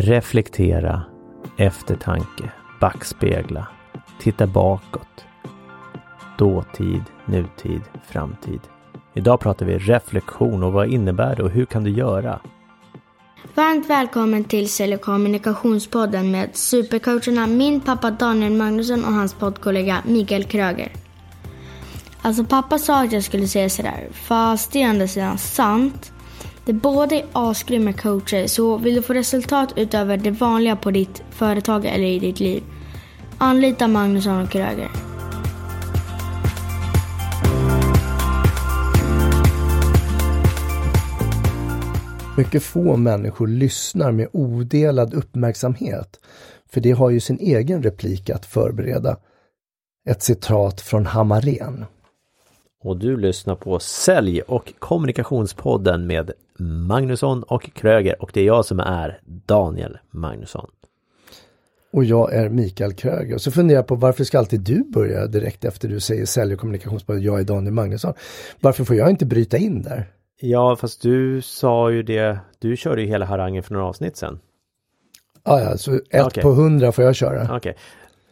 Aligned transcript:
reflektera, 0.00 1.02
eftertanke, 1.56 2.52
backspegla, 2.80 3.66
titta 4.20 4.46
bakåt. 4.46 5.24
Dåtid, 6.38 7.02
nutid, 7.24 7.80
framtid. 8.06 8.60
Idag 9.14 9.40
pratar 9.40 9.66
vi 9.66 9.78
reflektion 9.78 10.62
och 10.62 10.72
vad 10.72 10.88
innebär 10.88 11.36
det 11.36 11.42
och 11.42 11.50
hur 11.50 11.64
kan 11.64 11.84
du 11.84 11.90
göra? 11.90 12.40
Varmt 13.54 13.90
välkommen 13.90 14.44
till 14.44 14.68
Sälj 14.68 14.94
och 14.94 15.00
kommunikationspodden 15.00 16.30
med 16.30 16.50
supercoacherna 16.52 17.46
min 17.46 17.80
pappa 17.80 18.10
Daniel 18.10 18.52
Magnusson 18.52 19.04
och 19.04 19.12
hans 19.12 19.34
poddkollega 19.34 20.02
Mikael 20.06 20.44
Kröger. 20.44 20.92
Alltså 22.22 22.44
pappa 22.44 22.78
sa 22.78 23.04
att 23.04 23.12
jag 23.12 23.22
skulle 23.22 23.48
säga 23.48 23.70
sådär, 23.70 24.08
fast 24.12 24.72
det 24.72 24.82
är 24.82 24.88
ändå 24.88 25.06
sidan 25.06 25.38
sant. 25.38 26.13
Det 26.66 26.72
båda 26.72 27.16
är 27.16 27.24
asgrymma 27.32 27.92
coacher, 27.92 28.46
så 28.46 28.76
vill 28.76 28.94
du 28.94 29.02
få 29.02 29.14
resultat 29.14 29.72
utöver 29.76 30.16
det 30.16 30.30
vanliga 30.30 30.76
på 30.76 30.90
ditt 30.90 31.22
företag 31.30 31.84
eller 31.84 32.06
i 32.06 32.18
ditt 32.18 32.40
liv, 32.40 32.62
anlita 33.38 33.88
Magnusson 33.88 34.42
och 34.42 34.50
Kröger. 34.50 34.90
Mycket 42.36 42.62
få 42.62 42.96
människor 42.96 43.46
lyssnar 43.46 44.12
med 44.12 44.28
odelad 44.32 45.14
uppmärksamhet, 45.14 46.20
för 46.72 46.80
det 46.80 46.92
har 46.92 47.10
ju 47.10 47.20
sin 47.20 47.38
egen 47.38 47.82
replik 47.82 48.30
att 48.30 48.46
förbereda. 48.46 49.16
Ett 50.08 50.22
citat 50.22 50.80
från 50.80 51.06
Hammarén. 51.06 51.84
Och 52.82 52.96
du 52.96 53.16
lyssnar 53.16 53.54
på 53.54 53.78
Sälj 53.78 54.40
och 54.40 54.72
kommunikationspodden 54.78 56.06
med 56.06 56.32
Magnusson 56.58 57.42
och 57.42 57.74
Kröger 57.74 58.22
och 58.22 58.30
det 58.34 58.40
är 58.40 58.44
jag 58.44 58.64
som 58.64 58.80
är 58.80 59.20
Daniel 59.24 59.98
Magnusson. 60.10 60.70
Och 61.92 62.04
jag 62.04 62.34
är 62.34 62.48
Mikael 62.48 62.92
Kröger. 62.92 63.34
Och 63.34 63.40
så 63.40 63.50
funderar 63.50 63.78
jag 63.78 63.86
på 63.86 63.94
varför 63.94 64.24
ska 64.24 64.38
alltid 64.38 64.60
du 64.60 64.84
börja 64.84 65.26
direkt 65.26 65.64
efter 65.64 65.88
du 65.88 66.00
säger 66.00 66.26
Sälj 66.26 66.54
och 66.54 66.60
kommunikationspodden, 66.60 67.22
jag 67.22 67.40
är 67.40 67.44
Daniel 67.44 67.74
Magnusson. 67.74 68.14
Varför 68.60 68.84
får 68.84 68.96
jag 68.96 69.10
inte 69.10 69.26
bryta 69.26 69.56
in 69.56 69.82
där? 69.82 70.06
Ja, 70.40 70.76
fast 70.76 71.02
du 71.02 71.42
sa 71.42 71.90
ju 71.90 72.02
det, 72.02 72.38
du 72.58 72.76
körde 72.76 73.02
ju 73.02 73.08
hela 73.08 73.26
harangen 73.26 73.62
för 73.62 73.72
några 73.72 73.86
avsnitt 73.86 74.16
sen. 74.16 74.38
Ah, 75.42 75.60
ja, 75.60 75.76
så 75.76 75.94
ett 75.94 76.26
Okej. 76.26 76.42
på 76.42 76.50
hundra 76.50 76.92
får 76.92 77.04
jag 77.04 77.14
köra. 77.14 77.56
Okej. 77.56 77.76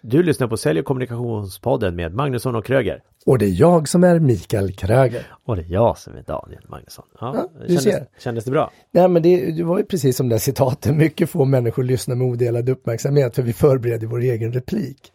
Du 0.04 0.22
lyssnar 0.22 0.48
på 0.48 0.56
Sälj 0.56 0.80
och 0.80 0.86
kommunikationspodden 0.86 1.96
med 1.96 2.14
Magnusson 2.14 2.54
och 2.56 2.64
Kröger. 2.64 3.02
Och 3.26 3.38
det 3.38 3.44
är 3.46 3.60
jag 3.60 3.88
som 3.88 4.04
är 4.04 4.18
Mikael 4.18 4.72
Kröger. 4.72 5.26
Och 5.44 5.56
det 5.56 5.62
är 5.62 5.66
jag 5.68 5.98
som 5.98 6.16
är 6.16 6.22
Daniel 6.22 6.62
Magnusson. 6.68 7.04
Ja, 7.20 7.32
Ja, 7.36 7.48
du 7.60 7.66
kändes, 7.66 7.82
ser. 7.84 8.06
kändes 8.18 8.44
det 8.44 8.50
bra? 8.50 8.70
Nej 8.90 9.08
men 9.08 9.22
det, 9.22 9.50
det 9.52 9.62
var 9.62 9.78
ju 9.78 9.84
precis 9.84 10.16
som 10.16 10.28
det 10.28 10.34
här 10.34 10.40
citatet, 10.40 10.96
mycket 10.96 11.30
få 11.30 11.44
människor 11.44 11.82
lyssnar 11.82 12.16
med 12.16 12.26
odelad 12.26 12.68
uppmärksamhet 12.68 13.34
för 13.34 13.42
vi 13.42 13.52
förbereder 13.52 14.06
vår 14.06 14.20
egen 14.20 14.52
replik. 14.52 15.12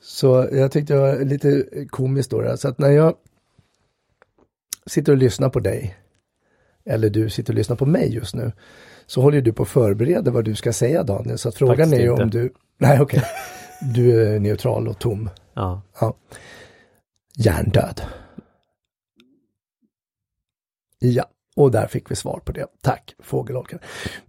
Så 0.00 0.48
jag 0.52 0.72
tyckte 0.72 0.94
det 0.94 1.00
var 1.00 1.24
lite 1.24 1.64
komiskt 1.90 2.30
då, 2.30 2.40
då. 2.42 2.56
så 2.56 2.68
att 2.68 2.78
när 2.78 2.90
jag 2.90 3.14
sitter 4.86 5.12
och 5.12 5.18
lyssnar 5.18 5.48
på 5.48 5.60
dig, 5.60 5.96
eller 6.84 7.10
du 7.10 7.30
sitter 7.30 7.52
och 7.52 7.56
lyssnar 7.56 7.76
på 7.76 7.86
mig 7.86 8.14
just 8.14 8.34
nu, 8.34 8.52
så 9.06 9.20
håller 9.20 9.40
du 9.40 9.52
på 9.52 9.62
att 9.62 9.68
förbereda 9.68 10.30
vad 10.30 10.44
du 10.44 10.54
ska 10.54 10.72
säga 10.72 11.02
Daniel, 11.02 11.38
så 11.38 11.48
att 11.48 11.54
frågan 11.54 11.76
Faktiskt 11.76 11.94
är 12.00 12.04
ju 12.04 12.10
inte. 12.10 12.22
om 12.22 12.30
du, 12.30 12.52
nej 12.78 13.00
okej, 13.00 13.22
du 13.82 14.26
är 14.26 14.40
neutral 14.40 14.88
och 14.88 14.98
tom. 14.98 15.30
Ja. 15.54 15.82
Ja. 16.00 16.14
Hjärndöd. 17.36 18.00
Ja, 20.98 21.24
och 21.56 21.70
där 21.70 21.86
fick 21.86 22.10
vi 22.10 22.16
svar 22.16 22.40
på 22.44 22.52
det. 22.52 22.66
Tack 22.80 23.14
fågelholkar. 23.18 23.80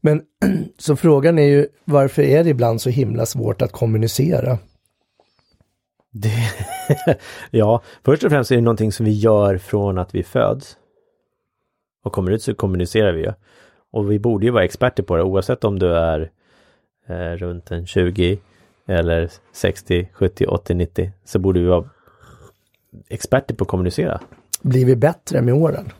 Men 0.02 0.22
så 0.78 0.96
frågan 0.96 1.40
är 1.40 1.44
ju 1.48 1.68
varför 1.86 2.22
är 2.22 2.44
det 2.44 2.50
ibland 2.50 2.82
så 2.82 2.90
himla 2.90 3.26
svårt 3.26 3.62
att 3.62 3.72
kommunicera? 3.72 4.58
Det, 6.12 6.32
ja, 7.52 7.82
först 8.04 8.24
och 8.24 8.32
främst 8.32 8.52
är 8.52 8.56
det 8.56 8.62
någonting 8.62 8.92
som 8.92 9.06
vi 9.06 9.12
gör 9.12 9.58
från 9.58 9.98
att 9.98 10.16
vi 10.16 10.24
föds. 10.24 10.78
Och 12.04 12.14
kommer 12.14 12.32
ut 12.32 12.44
så 12.44 12.56
kommunicerar 12.56 13.14
vi 13.14 13.22
ju. 13.22 13.34
Och 13.92 14.12
vi 14.12 14.20
borde 14.20 14.46
ju 14.46 14.52
vara 14.52 14.64
experter 14.64 15.04
på 15.04 15.16
det 15.16 15.24
oavsett 15.24 15.64
om 15.64 15.80
du 15.80 15.96
är 15.96 16.32
eh, 17.08 17.38
runt 17.38 17.72
en 17.72 17.88
20 17.88 18.40
eller 18.88 19.32
60, 19.54 20.10
70, 20.14 20.46
80, 20.46 20.74
90 20.74 21.12
så 21.26 21.40
borde 21.40 21.60
vi 21.60 21.66
vara 21.66 21.90
experter 23.10 23.56
på 23.56 23.64
att 23.64 23.68
kommunicera. 23.68 24.22
Blir 24.62 24.86
vi 24.86 24.96
bättre 24.96 25.42
med 25.42 25.54
åren? 25.54 25.92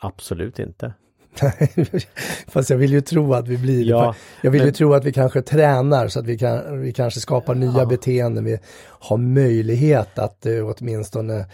Absolut 0.00 0.58
inte. 0.58 0.92
Fast 2.46 2.70
jag 2.70 2.76
vill 2.76 2.92
ju 2.92 3.00
tro 3.00 3.34
att 3.34 3.48
vi 3.48 3.58
blir. 3.58 3.84
Ja, 3.84 4.14
Jag 4.42 4.50
vill 4.50 4.60
ju 4.60 4.66
men- 4.66 4.74
tro 4.74 4.94
att 4.94 5.04
vi 5.04 5.12
kanske 5.12 5.42
tränar 5.42 6.08
så 6.08 6.20
att 6.20 6.26
vi, 6.26 6.38
kan, 6.38 6.80
vi 6.80 6.92
kanske 6.92 7.20
skapar 7.20 7.54
nya 7.54 7.86
beteenden. 7.86 8.44
Vi 8.44 8.58
har 8.80 9.16
möjlighet 9.16 10.18
att 10.18 10.46
eh, 10.46 10.52
åtminstone 10.78 11.46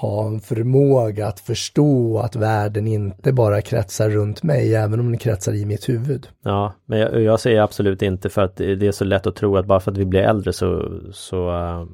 ha 0.00 0.26
en 0.26 0.40
förmåga 0.40 1.26
att 1.26 1.40
förstå 1.40 2.18
att 2.18 2.36
världen 2.36 2.86
inte 2.86 3.32
bara 3.32 3.60
kretsar 3.62 4.10
runt 4.10 4.42
mig, 4.42 4.74
även 4.74 5.00
om 5.00 5.06
den 5.08 5.18
kretsar 5.18 5.54
i 5.54 5.64
mitt 5.66 5.88
huvud. 5.88 6.28
Ja, 6.42 6.72
men 6.86 6.98
jag, 6.98 7.22
jag 7.22 7.40
säger 7.40 7.60
absolut 7.60 8.02
inte 8.02 8.28
för 8.28 8.42
att 8.42 8.56
det 8.56 8.82
är 8.86 8.92
så 8.92 9.04
lätt 9.04 9.26
att 9.26 9.36
tro 9.36 9.56
att 9.56 9.66
bara 9.66 9.80
för 9.80 9.90
att 9.92 9.98
vi 9.98 10.04
blir 10.04 10.20
äldre 10.20 10.52
så, 10.52 10.92
så, 11.12 11.48
eh, 11.50 11.86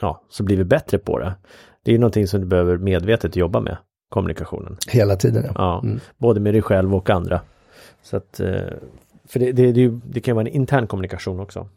ja, 0.00 0.22
så 0.28 0.42
blir 0.44 0.56
vi 0.56 0.64
bättre 0.64 0.98
på 0.98 1.18
det. 1.18 1.34
Det 1.84 1.94
är 1.94 1.98
någonting 1.98 2.26
som 2.26 2.40
du 2.40 2.46
behöver 2.46 2.76
medvetet 2.78 3.36
jobba 3.36 3.60
med, 3.60 3.76
kommunikationen. 4.08 4.76
Hela 4.88 5.16
tiden. 5.16 5.42
Ja. 5.46 5.52
Ja, 5.54 5.80
Mm. 5.84 6.00
både 6.18 6.40
med 6.40 6.54
dig 6.54 6.62
själv 6.62 6.94
och 6.94 7.10
andra. 7.10 7.40
Så 8.02 8.16
att, 8.16 8.40
eh, 8.40 8.50
för 9.28 9.38
det, 9.40 9.52
det, 9.52 9.72
det, 9.72 10.00
det 10.04 10.20
kan 10.20 10.32
ju 10.32 10.34
vara 10.34 10.46
en 10.48 10.54
intern 10.54 10.86
kommunikation 10.86 11.40
också. 11.40 11.68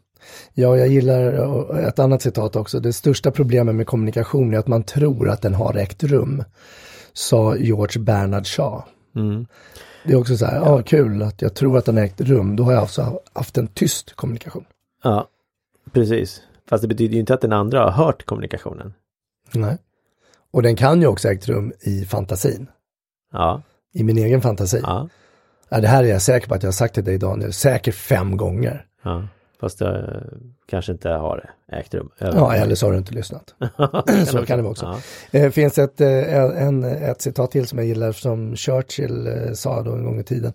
Ja, 0.54 0.76
jag 0.76 0.88
gillar 0.88 1.32
eh, 1.78 1.84
ett 1.88 1.98
annat 1.98 2.22
citat 2.22 2.56
också. 2.56 2.80
Det 2.80 2.92
största 2.92 3.30
problemet 3.30 3.74
med 3.74 3.86
kommunikation 3.86 4.54
är 4.54 4.58
att 4.58 4.66
man 4.66 4.82
tror 4.82 5.30
att 5.30 5.42
den 5.42 5.54
har 5.54 5.74
ägt 5.76 6.02
rum, 6.04 6.44
sa 7.12 7.56
George 7.56 8.02
Bernard 8.02 8.46
Shaw. 8.46 8.82
Mm. 9.16 9.46
Det 10.04 10.12
är 10.12 10.16
också 10.16 10.36
så 10.36 10.46
här, 10.46 10.56
ja 10.56 10.82
kul 10.82 11.22
att 11.22 11.42
jag 11.42 11.54
tror 11.54 11.78
att 11.78 11.84
den 11.84 11.96
har 11.96 12.04
ägt 12.04 12.20
rum, 12.20 12.56
då 12.56 12.64
har 12.64 12.72
jag 12.72 12.80
alltså 12.80 13.20
haft 13.32 13.58
en 13.58 13.66
tyst 13.66 14.16
kommunikation. 14.16 14.64
Ja, 15.02 15.28
precis. 15.92 16.42
Fast 16.68 16.82
det 16.82 16.88
betyder 16.88 17.14
ju 17.14 17.20
inte 17.20 17.34
att 17.34 17.40
den 17.40 17.52
andra 17.52 17.80
har 17.84 17.90
hört 18.04 18.24
kommunikationen. 18.26 18.94
Nej. 19.52 19.76
Och 20.50 20.62
den 20.62 20.76
kan 20.76 21.00
ju 21.00 21.06
också 21.06 21.28
ägt 21.28 21.48
rum 21.48 21.72
i 21.80 22.04
fantasin, 22.04 22.66
Ja, 23.32 23.62
i 23.94 24.02
min 24.04 24.18
egen 24.18 24.40
fantasi. 24.40 24.80
ja, 24.82 25.08
Ja, 25.68 25.80
det 25.80 25.88
här 25.88 26.04
är 26.04 26.08
jag 26.08 26.22
säker 26.22 26.48
på 26.48 26.54
att 26.54 26.62
jag 26.62 26.68
har 26.68 26.72
sagt 26.72 26.94
till 26.94 27.04
dig 27.04 27.18
Daniel, 27.18 27.52
säkert 27.52 27.94
fem 27.94 28.36
gånger. 28.36 28.86
ja. 29.02 29.28
Fast 29.62 29.78
det 29.78 30.22
kanske 30.66 30.92
inte 30.92 31.08
har 31.08 31.50
ägt 31.72 31.94
rum. 31.94 32.10
Ja, 32.18 32.54
eller 32.54 32.74
så 32.74 32.86
har 32.86 32.92
du 32.92 32.98
inte 32.98 33.14
lyssnat. 33.14 33.54
så 34.26 34.46
kan 34.46 34.56
det 34.58 34.62
vara 34.62 34.70
också. 34.70 34.86
Ja. 34.86 34.98
Det 35.30 35.50
finns 35.50 35.78
ett, 35.78 36.00
eh, 36.00 36.62
en, 36.62 36.84
ett 36.84 37.20
citat 37.22 37.50
till 37.50 37.66
som 37.66 37.78
jag 37.78 37.86
gillar 37.86 38.12
som 38.12 38.56
Churchill 38.56 39.26
eh, 39.26 39.52
sa 39.52 39.82
då 39.82 39.92
en 39.92 40.04
gång 40.04 40.20
i 40.20 40.24
tiden. 40.24 40.52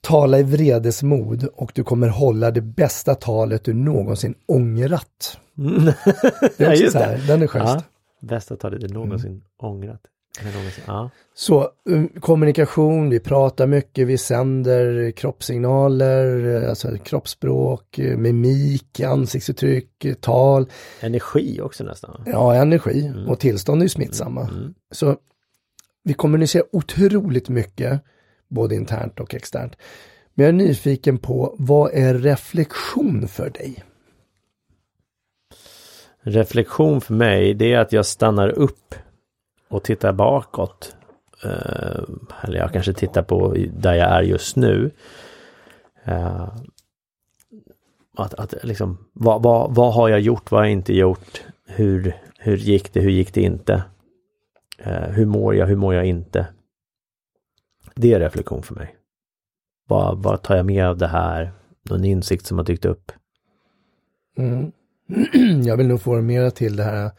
Tala 0.00 0.38
i 0.38 0.42
vredesmod 0.42 1.48
och 1.54 1.72
du 1.74 1.84
kommer 1.84 2.08
hålla 2.08 2.50
det 2.50 2.60
bästa 2.60 3.14
talet 3.14 3.64
du 3.64 3.74
någonsin 3.74 4.34
ångrat. 4.46 5.38
Det 5.54 5.64
är 5.64 6.64
Ja, 6.64 6.70
också 6.70 6.82
just 6.82 6.92
så 6.92 6.98
här, 6.98 7.24
den 7.26 7.42
är 7.42 7.46
schysst. 7.46 7.66
Ja, 7.66 7.82
bästa 8.20 8.56
talet 8.56 8.80
du 8.80 8.88
någonsin 8.88 9.42
ångrat. 9.58 10.00
Ja. 10.86 11.10
Så 11.34 11.68
um, 11.84 12.08
kommunikation, 12.08 13.10
vi 13.10 13.20
pratar 13.20 13.66
mycket, 13.66 14.06
vi 14.06 14.18
sänder 14.18 15.10
kroppssignaler, 15.10 16.62
eh, 16.62 16.68
alltså 16.68 16.98
kroppsspråk, 16.98 17.98
eh, 17.98 18.16
mimik, 18.16 19.00
ansiktsuttryck, 19.00 20.04
eh, 20.04 20.14
tal, 20.14 20.66
Energi 21.00 21.60
också 21.60 21.84
nästan. 21.84 22.22
ja 22.26 22.54
energi 22.54 23.12
och 23.28 23.40
tillstånd 23.40 23.80
är 23.80 23.84
ju 23.84 23.88
smittsamma. 23.88 24.48
Så 24.90 25.16
vi 26.04 26.14
kommunicerar 26.14 26.66
otroligt 26.72 27.48
mycket, 27.48 28.00
både 28.48 28.74
internt 28.74 29.20
och 29.20 29.34
externt. 29.34 29.76
Men 30.34 30.44
jag 30.44 30.48
är 30.48 30.66
nyfiken 30.66 31.18
på, 31.18 31.54
vad 31.58 31.90
är 31.94 32.14
reflektion 32.14 33.28
för 33.28 33.50
dig? 33.50 33.84
Reflektion 36.20 37.00
för 37.00 37.14
mig, 37.14 37.54
det 37.54 37.72
är 37.72 37.78
att 37.78 37.92
jag 37.92 38.06
stannar 38.06 38.48
upp 38.48 38.94
och 39.68 39.82
tittar 39.82 40.12
bakåt. 40.12 40.96
Eh, 41.44 42.02
eller 42.42 42.58
jag 42.58 42.72
kanske 42.72 42.92
tittar 42.92 43.22
på 43.22 43.54
där 43.72 43.94
jag 43.94 44.10
är 44.10 44.22
just 44.22 44.56
nu. 44.56 44.90
Eh, 46.04 46.48
att, 48.16 48.34
att 48.34 48.54
liksom, 48.62 48.98
vad, 49.12 49.42
vad, 49.42 49.74
vad 49.74 49.94
har 49.94 50.08
jag 50.08 50.20
gjort, 50.20 50.50
vad 50.50 50.60
har 50.60 50.64
jag 50.64 50.72
inte 50.72 50.94
gjort? 50.94 51.44
Hur, 51.66 52.16
hur 52.38 52.56
gick 52.56 52.92
det, 52.92 53.00
hur 53.00 53.10
gick 53.10 53.34
det 53.34 53.40
inte? 53.40 53.84
Eh, 54.78 55.08
hur 55.08 55.26
mår 55.26 55.54
jag, 55.54 55.66
hur 55.66 55.76
mår 55.76 55.94
jag 55.94 56.06
inte? 56.06 56.46
Det 57.94 58.12
är 58.12 58.20
reflektion 58.20 58.62
för 58.62 58.74
mig. 58.74 58.96
Vad, 59.88 60.22
vad 60.22 60.42
tar 60.42 60.56
jag 60.56 60.66
med 60.66 60.86
av 60.86 60.98
det 60.98 61.06
här? 61.06 61.52
Någon 61.90 62.04
insikt 62.04 62.46
som 62.46 62.58
har 62.58 62.64
dykt 62.64 62.84
upp? 62.84 63.12
Mm. 64.36 64.72
Jag 65.64 65.76
vill 65.76 65.88
nog 65.88 66.00
få 66.00 66.20
mera 66.20 66.50
till 66.50 66.76
det 66.76 66.82
här 66.82 67.10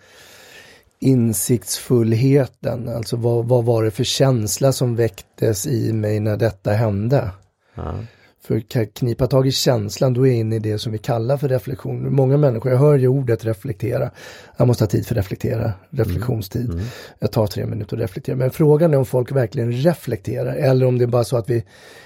insiktsfullheten. 1.05 2.89
Alltså 2.89 3.15
vad, 3.15 3.45
vad 3.45 3.65
var 3.65 3.83
det 3.83 3.91
för 3.91 4.03
känsla 4.03 4.71
som 4.71 4.95
väcktes 4.95 5.67
i 5.67 5.93
mig 5.93 6.19
när 6.19 6.37
detta 6.37 6.71
hände? 6.71 7.31
Ja. 7.75 7.93
För 8.41 8.63
jag 8.73 8.93
knipa 8.93 9.27
tag 9.27 9.47
i 9.47 9.51
känslan, 9.51 10.13
då 10.13 10.27
är 10.27 10.31
jag 10.31 10.39
inne 10.39 10.55
i 10.55 10.59
det 10.59 10.79
som 10.79 10.91
vi 10.91 10.97
kallar 10.97 11.37
för 11.37 11.49
reflektion. 11.49 12.15
Många 12.15 12.37
människor, 12.37 12.71
jag 12.71 12.79
hör 12.79 12.97
ju 12.97 13.07
ordet 13.07 13.45
reflektera. 13.45 14.11
Jag 14.57 14.67
måste 14.67 14.83
ha 14.83 14.89
tid 14.89 15.07
för 15.07 15.15
reflektera, 15.15 15.73
reflektionstid. 15.89 16.69
Mm. 16.69 16.85
Jag 17.19 17.31
tar 17.31 17.47
tre 17.47 17.65
minuter 17.65 17.97
att 17.97 18.03
reflektera. 18.03 18.35
Men 18.35 18.51
frågan 18.51 18.93
är 18.93 18.97
om 18.97 19.05
folk 19.05 19.31
verkligen 19.31 19.71
reflekterar 19.71 20.55
eller 20.55 20.85
om 20.85 20.97
det 20.97 21.05
är 21.05 21.07
bara 21.07 21.23
så 21.23 21.37
att 21.37 21.49
vi 21.49 21.63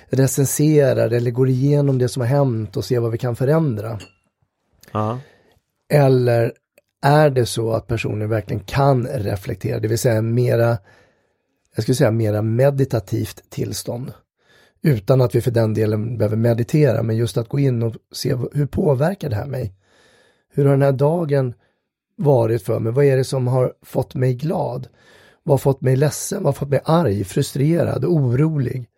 recenserar 0.10 1.12
eller 1.12 1.32
går 1.32 1.50
igenom 1.50 1.98
det 1.98 2.10
som 2.10 2.22
har 2.22 2.28
hänt 2.28 2.78
och 2.78 2.86
ser 2.86 3.00
vad 3.00 3.12
vi 3.12 3.18
kan 3.18 3.36
förändra. 3.36 4.00
Ja. 4.92 5.20
Eller 5.90 6.54
är 7.02 7.30
det 7.30 7.46
så 7.46 7.72
att 7.72 7.88
personen 7.88 8.30
verkligen 8.30 8.64
kan 8.64 9.08
reflektera, 9.08 9.80
det 9.80 9.88
vill 9.88 9.98
säga 9.98 10.22
mera, 10.22 10.78
jag 11.76 11.84
skulle 11.84 11.96
säga 11.96 12.12
mera 12.12 12.42
meditativt 12.42 13.50
tillstånd. 13.50 14.14
Utan 14.82 15.22
att 15.22 15.36
vi 15.36 15.42
för 15.42 15.52
den 15.52 15.74
delen 15.74 16.18
behöver 16.18 16.38
meditera, 16.38 17.04
men 17.04 17.16
just 17.16 17.38
att 17.38 17.50
gå 17.50 17.60
in 17.60 17.84
och 17.84 17.96
se 18.12 18.36
hur 18.54 18.66
påverkar 18.66 19.30
det 19.30 19.36
här 19.36 19.46
mig? 19.46 19.74
Hur 20.54 20.66
har 20.66 20.72
den 20.72 20.82
här 20.82 20.92
dagen 20.92 21.54
varit 22.16 22.64
för 22.64 22.80
mig? 22.80 22.94
Vad 22.94 23.06
är 23.06 23.18
det 23.18 23.24
som 23.24 23.48
har 23.48 23.74
fått 23.82 24.16
mig 24.16 24.34
glad? 24.34 24.88
Vad 25.44 25.54
har 25.54 25.58
fått 25.58 25.82
mig 25.82 25.96
ledsen? 25.96 26.44
Vad 26.44 26.48
har 26.48 26.60
fått 26.60 26.70
mig 26.70 26.82
arg, 26.84 27.24
frustrerad, 27.24 28.06
orolig? 28.06 28.90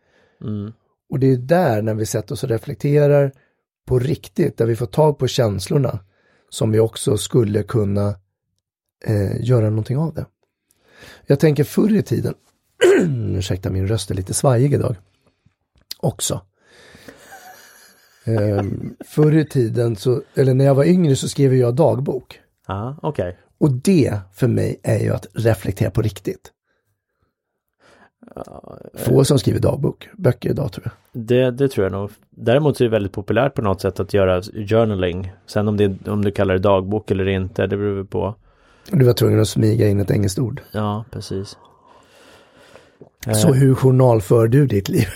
Mm. 0.41 0.71
Och 1.09 1.19
det 1.19 1.31
är 1.31 1.37
där 1.37 1.81
när 1.81 1.93
vi 1.93 2.05
sätter 2.05 2.33
oss 2.33 2.43
och 2.43 2.49
reflekterar 2.49 3.31
på 3.85 3.99
riktigt, 3.99 4.57
där 4.57 4.65
vi 4.65 4.75
får 4.75 4.85
tag 4.85 5.17
på 5.17 5.27
känslorna, 5.27 5.99
som 6.51 6.71
vi 6.71 6.79
också 6.79 7.17
skulle 7.17 7.63
kunna 7.63 8.15
eh, 9.05 9.41
göra 9.41 9.69
någonting 9.69 9.97
av 9.97 10.13
det. 10.13 10.25
Jag 11.25 11.39
tänker 11.39 11.63
förr 11.63 11.93
i 11.95 12.03
tiden, 12.03 12.33
ursäkta 13.37 13.69
min 13.69 13.87
röst 13.87 14.11
är 14.11 14.15
lite 14.15 14.33
svajig 14.33 14.73
idag, 14.73 14.95
också. 15.99 16.41
Eh, 18.23 18.63
förr 19.05 19.37
i 19.37 19.45
tiden, 19.45 19.95
så, 19.95 20.21
eller 20.35 20.53
när 20.53 20.65
jag 20.65 20.75
var 20.75 20.85
yngre 20.85 21.15
så 21.15 21.29
skrev 21.29 21.55
jag 21.55 21.75
dagbok. 21.75 22.39
Ja, 22.67 22.97
okej. 23.01 23.37
Och 23.57 23.71
det 23.71 24.19
för 24.33 24.47
mig 24.47 24.79
är 24.83 24.99
ju 24.99 25.13
att 25.13 25.27
reflektera 25.33 25.91
på 25.91 26.01
riktigt. 26.01 26.51
Få 28.93 29.23
som 29.23 29.39
skriver 29.39 29.59
dagbok, 29.59 30.09
böcker 30.17 30.49
idag 30.49 30.71
tror 30.71 30.85
jag. 30.85 31.23
Det, 31.25 31.51
det 31.51 31.67
tror 31.67 31.85
jag 31.85 31.91
nog. 31.91 32.11
Däremot 32.29 32.77
så 32.77 32.83
är 32.83 32.85
det 32.85 32.91
väldigt 32.91 33.11
populärt 33.11 33.53
på 33.53 33.61
något 33.61 33.81
sätt 33.81 33.99
att 33.99 34.13
göra 34.13 34.41
journaling. 34.41 35.31
Sen 35.45 35.67
om, 35.67 35.77
det, 35.77 36.07
om 36.07 36.25
du 36.25 36.31
kallar 36.31 36.53
det 36.53 36.59
dagbok 36.59 37.11
eller 37.11 37.27
inte, 37.27 37.67
det 37.67 37.77
beror 37.77 38.03
på. 38.03 38.35
Och 38.91 38.97
du 38.97 39.05
var 39.05 39.13
tvungen 39.13 39.39
att 39.39 39.47
smyga 39.47 39.87
in 39.87 39.99
ett 39.99 40.11
engelskt 40.11 40.39
ord. 40.39 40.61
Ja, 40.71 41.05
precis. 41.11 41.57
Så 43.33 43.53
hur 43.53 43.75
journalför 43.75 44.47
du 44.47 44.67
ditt 44.67 44.89
liv? 44.89 45.07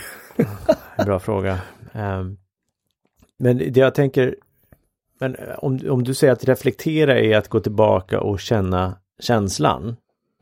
Bra 1.06 1.20
fråga. 1.20 1.60
Ehm, 1.94 2.38
men 3.38 3.58
det 3.58 3.78
jag 3.78 3.96
tänker, 3.96 4.36
men 5.20 5.36
om, 5.58 5.80
om 5.90 6.04
du 6.04 6.14
säger 6.14 6.34
att 6.34 6.46
reflektera 6.46 7.20
är 7.20 7.38
att 7.38 7.48
gå 7.48 7.60
tillbaka 7.60 8.22
och 8.22 8.40
känna 8.40 8.98
känslan, 9.20 9.96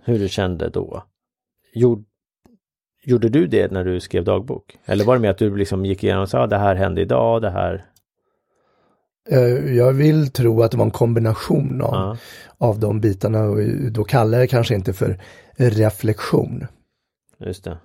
hur 0.04 0.20
du 0.20 0.30
kände 0.30 0.70
då. 0.70 1.04
Gjorde, 1.74 2.04
gjorde 3.04 3.30
du 3.30 3.48
det 3.48 3.72
när 3.72 3.84
du 3.84 4.00
skrev 4.00 4.24
dagbok? 4.24 4.78
Eller 4.86 5.06
var 5.06 5.16
det 5.16 5.22
med 5.22 5.32
att 5.32 5.38
du 5.38 5.56
liksom 5.58 5.86
gick 5.86 6.04
igenom 6.04 6.22
och 6.24 6.30
sa, 6.30 6.40
ah, 6.40 6.48
det 6.48 6.58
här 6.58 6.76
hände 6.76 7.02
idag, 7.02 7.42
det 7.42 7.50
här... 7.50 7.86
Eh, 9.30 9.76
Jag 9.76 9.94
vill 9.94 10.32
tro 10.32 10.62
att 10.64 10.72
det 10.72 10.78
var 10.78 10.86
en 10.86 10.92
kombination 10.92 11.82
av, 11.82 11.94
Ja, 11.94 12.18
av 12.58 12.80
de 12.80 13.00
bitarna 13.02 13.44
och 13.44 13.58
då 13.92 14.04
kallar 14.04 14.38
jag 14.38 14.44
det 14.44 14.48
kanske 14.52 14.76
inte 14.76 14.94
för 14.94 15.18
reflektion. 15.58 16.66
just 17.40 17.64
det. 17.64 17.78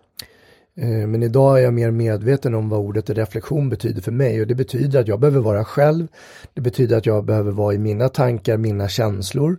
Eh, 0.76 1.06
Men 1.06 1.22
idag 1.22 1.58
är 1.58 1.62
jag 1.62 1.74
mer 1.74 1.90
medveten 1.90 2.54
om 2.54 2.68
vad 2.68 2.80
ordet 2.80 3.10
reflektion 3.10 3.68
betyder 3.68 4.02
för 4.02 4.12
mig 4.12 4.40
och 4.40 4.46
det 4.46 4.54
betyder 4.54 5.00
att 5.00 5.08
jag 5.08 5.20
behöver 5.20 5.40
vara 5.40 5.64
själv. 5.64 6.06
Det 6.54 6.60
betyder 6.60 6.96
att 6.96 7.06
jag 7.06 7.24
behöver 7.24 7.52
vara 7.52 7.74
i 7.74 7.78
mina 7.78 8.08
tankar, 8.08 8.56
mina 8.56 8.88
känslor. 8.88 9.58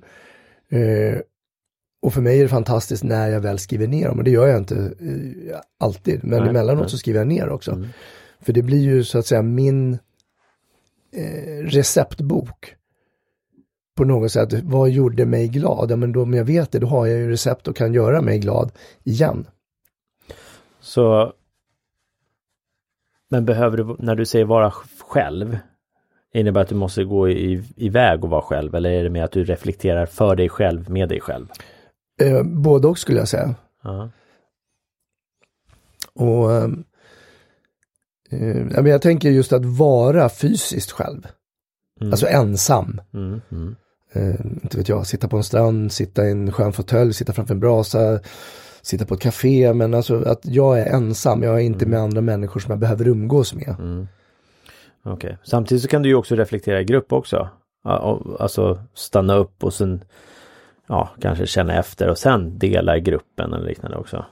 Och 2.01 2.13
för 2.13 2.21
mig 2.21 2.39
är 2.39 2.43
det 2.43 2.49
fantastiskt 2.49 3.03
när 3.03 3.29
jag 3.29 3.41
väl 3.41 3.59
skriver 3.59 3.87
ner 3.87 4.07
dem 4.07 4.17
och 4.17 4.23
det 4.23 4.31
gör 4.31 4.47
jag 4.47 4.57
inte 4.57 4.75
eh, 4.75 5.59
alltid. 5.79 6.23
Men 6.23 6.39
Nej, 6.39 6.49
emellanåt 6.49 6.81
nej. 6.81 6.89
så 6.89 6.97
skriver 6.97 7.19
jag 7.19 7.27
ner 7.27 7.49
också. 7.49 7.71
Mm. 7.71 7.87
För 8.41 8.53
det 8.53 8.61
blir 8.61 8.79
ju 8.79 9.03
så 9.03 9.19
att 9.19 9.25
säga 9.25 9.41
min 9.41 9.93
eh, 11.13 11.63
receptbok. 11.63 12.75
På 13.95 14.05
något 14.05 14.31
sätt, 14.31 14.53
vad 14.63 14.89
gjorde 14.89 15.25
mig 15.25 15.47
glad? 15.47 15.91
Ja, 15.91 15.95
men 15.95 16.11
då, 16.11 16.21
om 16.21 16.33
jag 16.33 16.45
vet 16.45 16.71
det, 16.71 16.79
då 16.79 16.87
har 16.87 17.05
jag 17.05 17.19
ju 17.19 17.29
recept 17.29 17.67
och 17.67 17.75
kan 17.75 17.93
göra 17.93 18.21
mig 18.21 18.39
glad 18.39 18.71
igen. 19.03 19.47
Så 20.79 21.33
Men 23.29 23.45
behöver 23.45 23.77
du, 23.77 23.95
när 23.99 24.15
du 24.15 24.25
säger 24.25 24.45
vara 24.45 24.71
själv, 25.07 25.57
innebär 26.33 26.61
att 26.61 26.67
du 26.67 26.75
måste 26.75 27.03
gå 27.03 27.29
i, 27.29 27.63
iväg 27.75 28.23
och 28.23 28.29
vara 28.29 28.41
själv 28.41 28.75
eller 28.75 28.89
är 28.89 29.03
det 29.03 29.09
med 29.09 29.23
att 29.23 29.31
du 29.31 29.43
reflekterar 29.43 30.05
för 30.05 30.35
dig 30.35 30.49
själv 30.49 30.89
med 30.89 31.09
dig 31.09 31.19
själv? 31.19 31.47
Eh, 32.19 32.43
både 32.43 32.87
och 32.87 32.97
skulle 32.97 33.19
jag 33.19 33.27
säga. 33.27 33.55
Ja. 33.83 34.09
Och 36.13 36.53
ehm, 36.53 36.83
eh, 38.29 38.81
men 38.81 38.85
jag 38.85 39.01
tänker 39.01 39.29
just 39.29 39.53
att 39.53 39.65
vara 39.65 40.29
fysiskt 40.29 40.91
själv. 40.91 41.27
Mm. 42.01 42.13
Alltså 42.13 42.27
ensam. 42.27 43.01
Mm, 43.13 43.41
mm. 43.51 43.75
Eh, 44.13 44.45
inte 44.63 44.77
vet 44.77 44.89
jag, 44.89 45.07
sitta 45.07 45.27
på 45.27 45.37
en 45.37 45.43
strand, 45.43 45.91
sitta 45.91 46.27
i 46.27 46.31
en 46.31 46.51
skön 46.51 46.73
fåtölj, 46.73 47.13
sitta 47.13 47.33
framför 47.33 47.53
en 47.53 47.59
brasa, 47.59 48.19
sitta 48.81 49.05
på 49.05 49.13
ett 49.13 49.21
café. 49.21 49.73
Men 49.73 49.93
alltså 49.93 50.23
att 50.23 50.45
jag 50.45 50.79
är 50.79 50.85
ensam, 50.85 51.43
jag 51.43 51.55
är 51.55 51.59
inte 51.59 51.85
med 51.85 51.99
andra 51.99 52.21
människor 52.21 52.59
som 52.59 52.71
jag 52.71 52.79
behöver 52.79 53.07
umgås 53.07 53.53
med. 53.53 53.75
Mm. 53.79 54.07
Okej, 55.03 55.37
samtidigt 55.43 55.81
så 55.81 55.87
kan 55.87 56.01
du 56.01 56.09
ju 56.09 56.15
också 56.15 56.35
reflektera 56.35 56.81
i 56.81 56.83
grupp 56.83 57.13
också. 57.13 57.49
Alltså 58.39 58.79
stanna 58.93 59.35
upp 59.35 59.63
och 59.63 59.73
sen 59.73 60.03
ja, 60.89 61.09
kanske 61.21 61.47
känna 61.47 61.79
efter 61.79 62.09
och 62.09 62.17
sen 62.17 62.57
dela 62.59 62.97
i 62.97 63.01
gruppen 63.01 63.53
eller 63.53 63.67
liknande 63.67 63.97
också. 63.97 64.25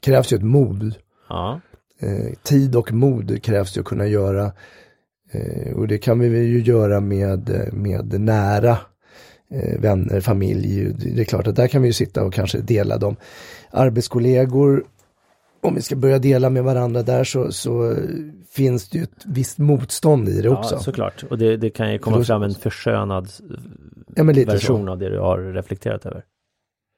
krävs 0.00 0.32
ju 0.32 0.36
ett 0.36 0.42
mod. 0.42 0.94
Ja, 1.28 1.60
Eh, 2.02 2.32
tid 2.42 2.76
och 2.76 2.92
mod 2.92 3.42
krävs 3.42 3.76
ju 3.76 3.80
att 3.80 3.86
kunna 3.86 4.06
göra. 4.06 4.52
Eh, 5.32 5.72
och 5.74 5.88
det 5.88 5.98
kan 5.98 6.18
vi 6.18 6.38
ju 6.38 6.62
göra 6.62 7.00
med, 7.00 7.70
med 7.72 8.20
nära 8.20 8.78
eh, 9.50 9.80
vänner, 9.80 10.20
familj. 10.20 10.94
Det 11.14 11.20
är 11.20 11.24
klart 11.24 11.46
att 11.46 11.56
där 11.56 11.68
kan 11.68 11.82
vi 11.82 11.88
ju 11.88 11.92
sitta 11.92 12.24
och 12.24 12.34
kanske 12.34 12.58
dela 12.58 12.98
dem. 12.98 13.16
Arbetskollegor, 13.70 14.84
om 15.62 15.74
vi 15.74 15.82
ska 15.82 15.96
börja 15.96 16.18
dela 16.18 16.50
med 16.50 16.64
varandra 16.64 17.02
där 17.02 17.24
så, 17.24 17.52
så 17.52 17.96
finns 18.50 18.88
det 18.88 18.98
ju 18.98 19.04
ett 19.04 19.24
visst 19.26 19.58
motstånd 19.58 20.28
i 20.28 20.42
det 20.42 20.48
också. 20.48 20.74
ja 20.74 20.80
såklart. 20.80 21.24
Och 21.30 21.38
det, 21.38 21.56
det 21.56 21.70
kan 21.70 21.92
ju 21.92 21.98
komma 21.98 22.24
fram 22.24 22.42
en 22.42 22.54
förskönad 22.54 23.28
Ja, 24.16 24.24
version 24.24 24.86
så. 24.86 24.92
av 24.92 24.98
det 24.98 25.08
du 25.08 25.18
har 25.18 25.38
reflekterat 25.38 26.06
över. 26.06 26.24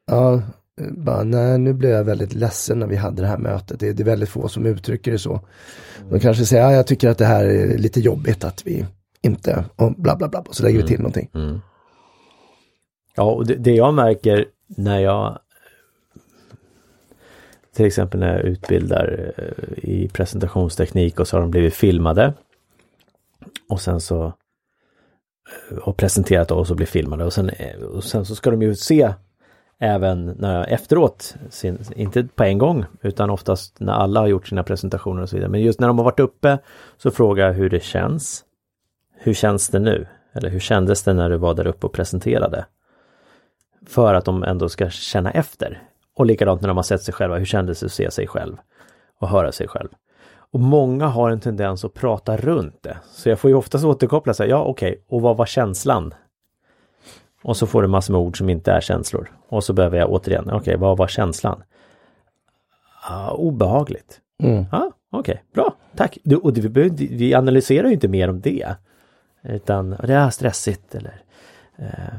Ja, 0.06 0.42
bara, 0.90 1.22
nej, 1.22 1.58
nu 1.58 1.72
blev 1.72 1.90
jag 1.90 2.04
väldigt 2.04 2.34
ledsen 2.34 2.78
när 2.78 2.86
vi 2.86 2.96
hade 2.96 3.22
det 3.22 3.28
här 3.28 3.38
mötet. 3.38 3.80
Det, 3.80 3.92
det 3.92 4.02
är 4.02 4.04
väldigt 4.04 4.28
få 4.28 4.48
som 4.48 4.66
uttrycker 4.66 5.12
det 5.12 5.18
så. 5.18 5.40
De 6.10 6.20
kanske 6.20 6.44
säger, 6.44 6.62
ja, 6.62 6.72
jag 6.72 6.86
tycker 6.86 7.08
att 7.08 7.18
det 7.18 7.24
här 7.24 7.44
är 7.44 7.78
lite 7.78 8.00
jobbigt 8.00 8.44
att 8.44 8.66
vi 8.66 8.86
inte, 9.22 9.64
och 9.76 9.92
bla 9.92 10.16
bla 10.16 10.28
bla, 10.28 10.40
och 10.40 10.54
så 10.54 10.62
lägger 10.62 10.82
vi 10.82 10.86
till 10.88 10.98
någonting. 10.98 11.30
Mm. 11.34 11.60
Ja, 13.16 13.22
och 13.22 13.46
det, 13.46 13.54
det 13.54 13.74
jag 13.74 13.94
märker 13.94 14.46
när 14.66 14.98
jag 14.98 15.38
till 17.74 17.86
exempel 17.86 18.20
när 18.20 18.36
jag 18.36 18.44
utbildar 18.44 19.32
eh, 19.36 19.84
i 19.84 20.08
presentationsteknik 20.08 21.20
och 21.20 21.28
så 21.28 21.36
har 21.36 21.40
de 21.40 21.50
blivit 21.50 21.74
filmade. 21.74 22.32
Och 23.68 23.80
sen 23.80 24.00
så 24.00 24.32
Eh, 25.70 25.78
och 25.78 25.96
presenterat 25.96 26.50
oss 26.50 26.70
och 26.70 26.76
blir 26.76 26.86
filmade 26.86 27.24
och 27.24 27.32
sen, 27.32 27.48
eh, 27.48 27.80
och 27.80 28.04
sen 28.04 28.24
så 28.24 28.34
ska 28.34 28.50
de 28.50 28.62
ju 28.62 28.74
se 28.74 29.12
även 29.78 30.26
när 30.26 30.64
efteråt, 30.64 31.36
sin, 31.50 31.78
inte 31.96 32.24
på 32.34 32.44
en 32.44 32.58
gång 32.58 32.84
utan 33.02 33.30
oftast 33.30 33.80
när 33.80 33.92
alla 33.92 34.20
har 34.20 34.26
gjort 34.26 34.48
sina 34.48 34.62
presentationer 34.62 35.22
och 35.22 35.28
så 35.28 35.36
vidare. 35.36 35.50
Men 35.50 35.60
just 35.60 35.80
när 35.80 35.88
de 35.88 35.98
har 35.98 36.04
varit 36.04 36.20
uppe 36.20 36.58
så 36.96 37.10
frågar 37.10 37.46
jag 37.46 37.54
hur 37.54 37.70
det 37.70 37.82
känns. 37.82 38.44
Hur 39.16 39.34
känns 39.34 39.68
det 39.68 39.78
nu? 39.78 40.06
Eller 40.32 40.50
hur 40.50 40.60
kändes 40.60 41.02
det 41.02 41.14
när 41.14 41.30
du 41.30 41.36
var 41.36 41.54
där 41.54 41.66
uppe 41.66 41.86
och 41.86 41.92
presenterade? 41.92 42.66
För 43.86 44.14
att 44.14 44.24
de 44.24 44.42
ändå 44.42 44.68
ska 44.68 44.90
känna 44.90 45.30
efter. 45.30 45.82
Och 46.16 46.26
likadant 46.26 46.60
när 46.60 46.68
de 46.68 46.76
har 46.76 46.84
sett 46.84 47.02
sig 47.02 47.14
själva, 47.14 47.38
hur 47.38 47.44
kändes 47.44 47.80
det 47.80 47.86
att 47.86 47.92
se 47.92 48.10
sig 48.10 48.26
själv? 48.26 48.56
Och 49.20 49.28
höra 49.28 49.52
sig 49.52 49.68
själv. 49.68 49.88
Och 50.54 50.60
många 50.60 51.06
har 51.06 51.30
en 51.30 51.40
tendens 51.40 51.84
att 51.84 51.94
prata 51.94 52.36
runt 52.36 52.82
det. 52.82 52.96
Så 53.04 53.28
jag 53.28 53.38
får 53.38 53.50
ju 53.50 53.56
oftast 53.56 53.84
återkoppla 53.84 54.34
sig, 54.34 54.48
ja 54.48 54.64
okej, 54.64 55.04
och 55.08 55.20
vad 55.20 55.36
var 55.36 55.46
känslan? 55.46 56.14
Och 57.42 57.56
så 57.56 57.66
får 57.66 57.82
du 57.82 57.88
massor 57.88 58.12
med 58.12 58.20
ord 58.20 58.38
som 58.38 58.50
inte 58.50 58.72
är 58.72 58.80
känslor. 58.80 59.32
Och 59.48 59.64
så 59.64 59.72
behöver 59.72 59.98
jag 59.98 60.10
återigen, 60.10 60.50
okej, 60.50 60.76
vad 60.76 60.98
var 60.98 61.06
känslan? 61.06 61.62
Ah, 63.02 63.30
obehagligt. 63.30 64.20
Mm. 64.42 64.64
Ja, 64.72 64.90
okej, 65.10 65.44
bra, 65.54 65.74
tack. 65.96 66.18
Du, 66.24 66.36
och 66.36 66.52
det, 66.52 66.68
vi, 66.98 67.34
analyserar 67.34 67.86
ju 67.86 67.94
inte 67.94 68.08
mer 68.08 68.30
om 68.30 68.40
det. 68.40 68.74
Utan 69.42 69.90
det 69.90 70.14
är 70.14 70.30
stressigt 70.30 70.94
eller 70.94 71.22
eh, 71.76 72.14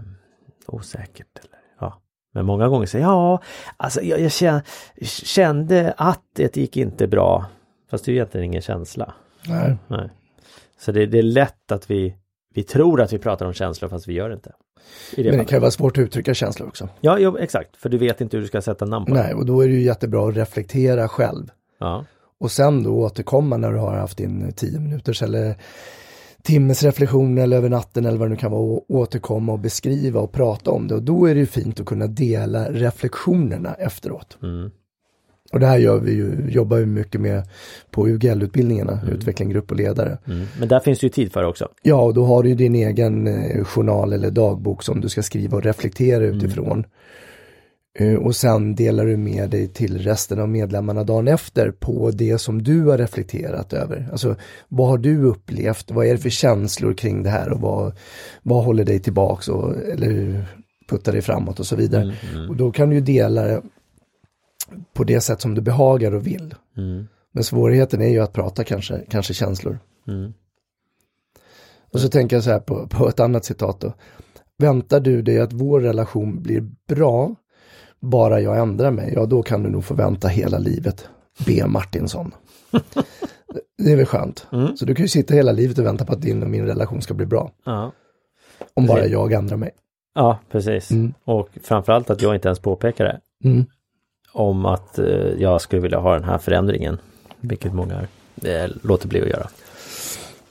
osäkert. 0.67 1.39
Eller, 1.39 1.59
ja. 1.79 2.01
Men 2.31 2.45
många 2.45 2.67
gånger 2.67 2.85
säger 2.85 3.05
ja, 3.05 3.41
alltså 3.77 4.01
jag, 4.01 4.19
jag 4.19 4.61
kände 5.03 5.93
att 5.97 6.23
det 6.33 6.57
gick 6.57 6.77
inte 6.77 7.07
bra. 7.07 7.45
Fast 7.89 8.05
det 8.05 8.09
är 8.11 8.13
ju 8.13 8.17
egentligen 8.17 8.45
ingen 8.45 8.61
känsla. 8.61 9.13
Nej. 9.47 9.75
Nej. 9.87 10.09
Så 10.79 10.91
det, 10.91 11.05
det 11.05 11.17
är 11.17 11.23
lätt 11.23 11.71
att 11.71 11.91
vi, 11.91 12.15
vi 12.53 12.63
tror 12.63 13.01
att 13.01 13.13
vi 13.13 13.17
pratar 13.17 13.45
om 13.45 13.53
känslor 13.53 13.89
fast 13.89 14.07
vi 14.07 14.13
gör 14.13 14.29
det 14.29 14.35
inte. 14.35 14.51
Det 15.15 15.23
Men 15.23 15.25
det 15.25 15.31
fallet. 15.31 15.49
kan 15.49 15.61
vara 15.61 15.71
svårt 15.71 15.97
att 15.97 16.01
uttrycka 16.01 16.33
känslor 16.33 16.67
också. 16.67 16.89
Ja, 17.01 17.19
jo, 17.19 17.37
exakt. 17.37 17.77
För 17.77 17.89
du 17.89 17.97
vet 17.97 18.21
inte 18.21 18.37
hur 18.37 18.41
du 18.41 18.47
ska 18.47 18.61
sätta 18.61 18.85
namn 18.85 19.05
på 19.05 19.13
det. 19.13 19.23
Nej, 19.23 19.33
och 19.33 19.45
då 19.45 19.61
är 19.61 19.67
det 19.67 19.73
ju 19.73 19.81
jättebra 19.81 20.29
att 20.29 20.35
reflektera 20.35 21.07
själv. 21.07 21.51
Ja. 21.79 22.05
Och 22.39 22.51
sen 22.51 22.83
då 22.83 22.95
återkomma 22.95 23.57
när 23.57 23.71
du 23.71 23.77
har 23.77 23.95
haft 23.97 24.17
din 24.17 24.51
tio 24.51 24.79
minuters 24.79 25.21
eller 25.23 25.55
timmes 26.41 26.83
reflektion 26.83 27.37
eller 27.37 27.57
över 27.57 27.69
natten 27.69 28.05
eller 28.05 28.17
vad 28.17 28.27
det 28.27 28.29
nu 28.29 28.35
kan 28.35 28.51
vara 28.51 28.61
och 28.61 28.85
återkomma 28.91 29.51
och 29.51 29.59
beskriva 29.59 30.19
och 30.19 30.31
prata 30.31 30.71
om 30.71 30.87
det. 30.87 30.95
Och 30.95 31.03
då 31.03 31.25
är 31.25 31.33
det 31.33 31.39
ju 31.39 31.45
fint 31.45 31.79
att 31.79 31.85
kunna 31.85 32.07
dela 32.07 32.71
reflektionerna 32.71 33.73
efteråt. 33.73 34.37
Mm. 34.43 34.71
Och 35.55 35.61
det 35.61 35.67
här 35.67 35.77
gör 35.77 35.99
vi 35.99 36.11
ju, 36.11 36.49
jobbar 36.49 36.77
vi 36.77 36.85
mycket 36.85 37.21
med 37.21 37.43
på 37.91 38.07
UGL-utbildningarna, 38.07 38.99
utveckling, 39.11 39.49
grupp 39.49 39.71
och 39.71 39.77
ledare. 39.77 40.17
Mm. 40.27 40.45
Men 40.59 40.67
där 40.67 40.79
finns 40.79 40.99
det 40.99 41.05
ju 41.05 41.09
tid 41.09 41.33
för 41.33 41.41
det 41.41 41.47
också. 41.47 41.69
Ja, 41.81 42.01
och 42.01 42.13
då 42.13 42.25
har 42.25 42.43
du 42.43 42.55
din 42.55 42.75
egen 42.75 43.27
eh, 43.27 43.63
journal 43.63 44.13
eller 44.13 44.31
dagbok 44.31 44.83
som 44.83 45.01
du 45.01 45.09
ska 45.09 45.23
skriva 45.23 45.57
och 45.57 45.63
reflektera 45.63 46.23
utifrån. 46.23 46.83
Eh, 47.99 48.13
och 48.13 48.35
sen 48.35 48.75
delar 48.75 49.05
du 49.05 49.17
med 49.17 49.49
dig 49.49 49.67
till 49.67 49.97
resten 49.97 50.39
av 50.39 50.49
medlemmarna 50.49 51.03
dagen 51.03 51.27
efter 51.27 51.71
på 51.71 52.11
det 52.11 52.37
som 52.37 52.63
du 52.63 52.83
har 52.83 52.97
reflekterat 52.97 53.73
över. 53.73 54.07
Alltså 54.11 54.35
vad 54.67 54.87
har 54.87 54.97
du 54.97 55.23
upplevt? 55.23 55.91
Vad 55.91 56.07
är 56.07 56.11
det 56.11 56.17
för 56.17 56.29
känslor 56.29 56.93
kring 56.93 57.23
det 57.23 57.29
här 57.29 57.51
och 57.51 57.61
vad, 57.61 57.93
vad 58.43 58.65
håller 58.65 58.85
dig 58.85 58.99
tillbaks 58.99 59.47
och, 59.47 59.75
eller 59.93 60.45
puttar 60.89 61.11
dig 61.11 61.21
framåt 61.21 61.59
och 61.59 61.65
så 61.65 61.75
vidare. 61.75 62.13
Och 62.49 62.55
då 62.55 62.71
kan 62.71 62.89
du 62.89 62.95
ju 62.95 63.01
dela 63.01 63.61
på 64.93 65.03
det 65.03 65.21
sätt 65.21 65.41
som 65.41 65.55
du 65.55 65.61
behagar 65.61 66.13
och 66.13 66.27
vill. 66.27 66.55
Mm. 66.77 67.07
Men 67.31 67.43
svårigheten 67.43 68.01
är 68.01 68.09
ju 68.09 68.19
att 68.19 68.33
prata 68.33 68.63
kanske, 68.63 69.01
kanske 69.09 69.33
känslor. 69.33 69.79
Mm. 70.07 70.33
Och 71.93 71.99
så 71.99 72.09
tänker 72.09 72.35
jag 72.35 72.43
så 72.43 72.51
här 72.51 72.59
på, 72.59 72.87
på 72.87 73.07
ett 73.07 73.19
annat 73.19 73.45
citat 73.45 73.79
då. 73.79 73.93
Väntar 74.57 74.99
du 74.99 75.21
dig 75.21 75.39
att 75.39 75.53
vår 75.53 75.81
relation 75.81 76.41
blir 76.41 76.63
bra 76.87 77.35
bara 77.99 78.41
jag 78.41 78.57
ändrar 78.57 78.91
mig, 78.91 79.13
ja 79.15 79.25
då 79.25 79.43
kan 79.43 79.63
du 79.63 79.69
nog 79.69 79.85
få 79.85 79.93
vänta 79.93 80.27
hela 80.27 80.57
livet. 80.57 81.09
B. 81.45 81.63
Martinsson. 81.67 82.31
Det 83.77 83.91
är 83.91 83.95
väl 83.95 84.05
skönt. 84.05 84.47
Mm. 84.51 84.77
Så 84.77 84.85
du 84.85 84.95
kan 84.95 85.03
ju 85.03 85.07
sitta 85.09 85.33
hela 85.33 85.51
livet 85.51 85.77
och 85.77 85.85
vänta 85.85 86.05
på 86.05 86.13
att 86.13 86.21
din 86.21 86.43
och 86.43 86.49
min 86.49 86.65
relation 86.65 87.01
ska 87.01 87.13
bli 87.13 87.25
bra. 87.25 87.51
Ja. 87.65 87.91
Om 88.73 88.85
bara 88.85 89.05
jag 89.05 89.33
ändrar 89.33 89.57
mig. 89.57 89.71
ja, 90.15 90.39
precis. 90.51 90.91
Mm. 90.91 91.13
Och 91.25 91.49
framförallt 91.63 92.09
att 92.09 92.21
jag 92.21 92.35
inte 92.35 92.47
ens 92.47 92.59
påpekar 92.59 93.05
det. 93.05 93.19
Mm. 93.43 93.65
Om 94.35 94.65
att 94.65 94.99
eh, 94.99 95.05
jag 95.37 95.61
skulle 95.61 95.81
vilja 95.81 95.99
ha 95.99 96.13
den 96.13 96.23
här 96.23 96.37
förändringen. 96.37 96.97
Vilket 97.39 97.73
många 97.73 98.07
eh, 98.43 98.69
låter 98.83 99.07
bli 99.07 99.21
att 99.21 99.29
göra. 99.29 99.49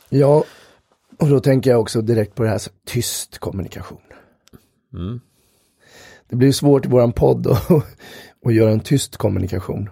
Ja, 0.09 0.45
och 1.19 1.29
då 1.29 1.41
tänker 1.41 1.71
jag 1.71 1.81
också 1.81 2.03
direkt 2.03 2.35
på 2.35 2.43
det 2.43 2.49
här 2.49 2.59
så, 2.59 2.71
tyst 2.85 3.39
kommunikation. 3.39 4.01
Mm. 4.93 5.21
Det 6.29 6.37
blir 6.37 6.53
svårt 6.53 6.87
i 6.87 6.89
våran 6.89 7.13
podd 7.13 7.47
att, 7.47 7.71
att 8.45 8.55
göra 8.55 8.71
en 8.71 8.81
tyst 8.81 9.17
kommunikation. 9.17 9.91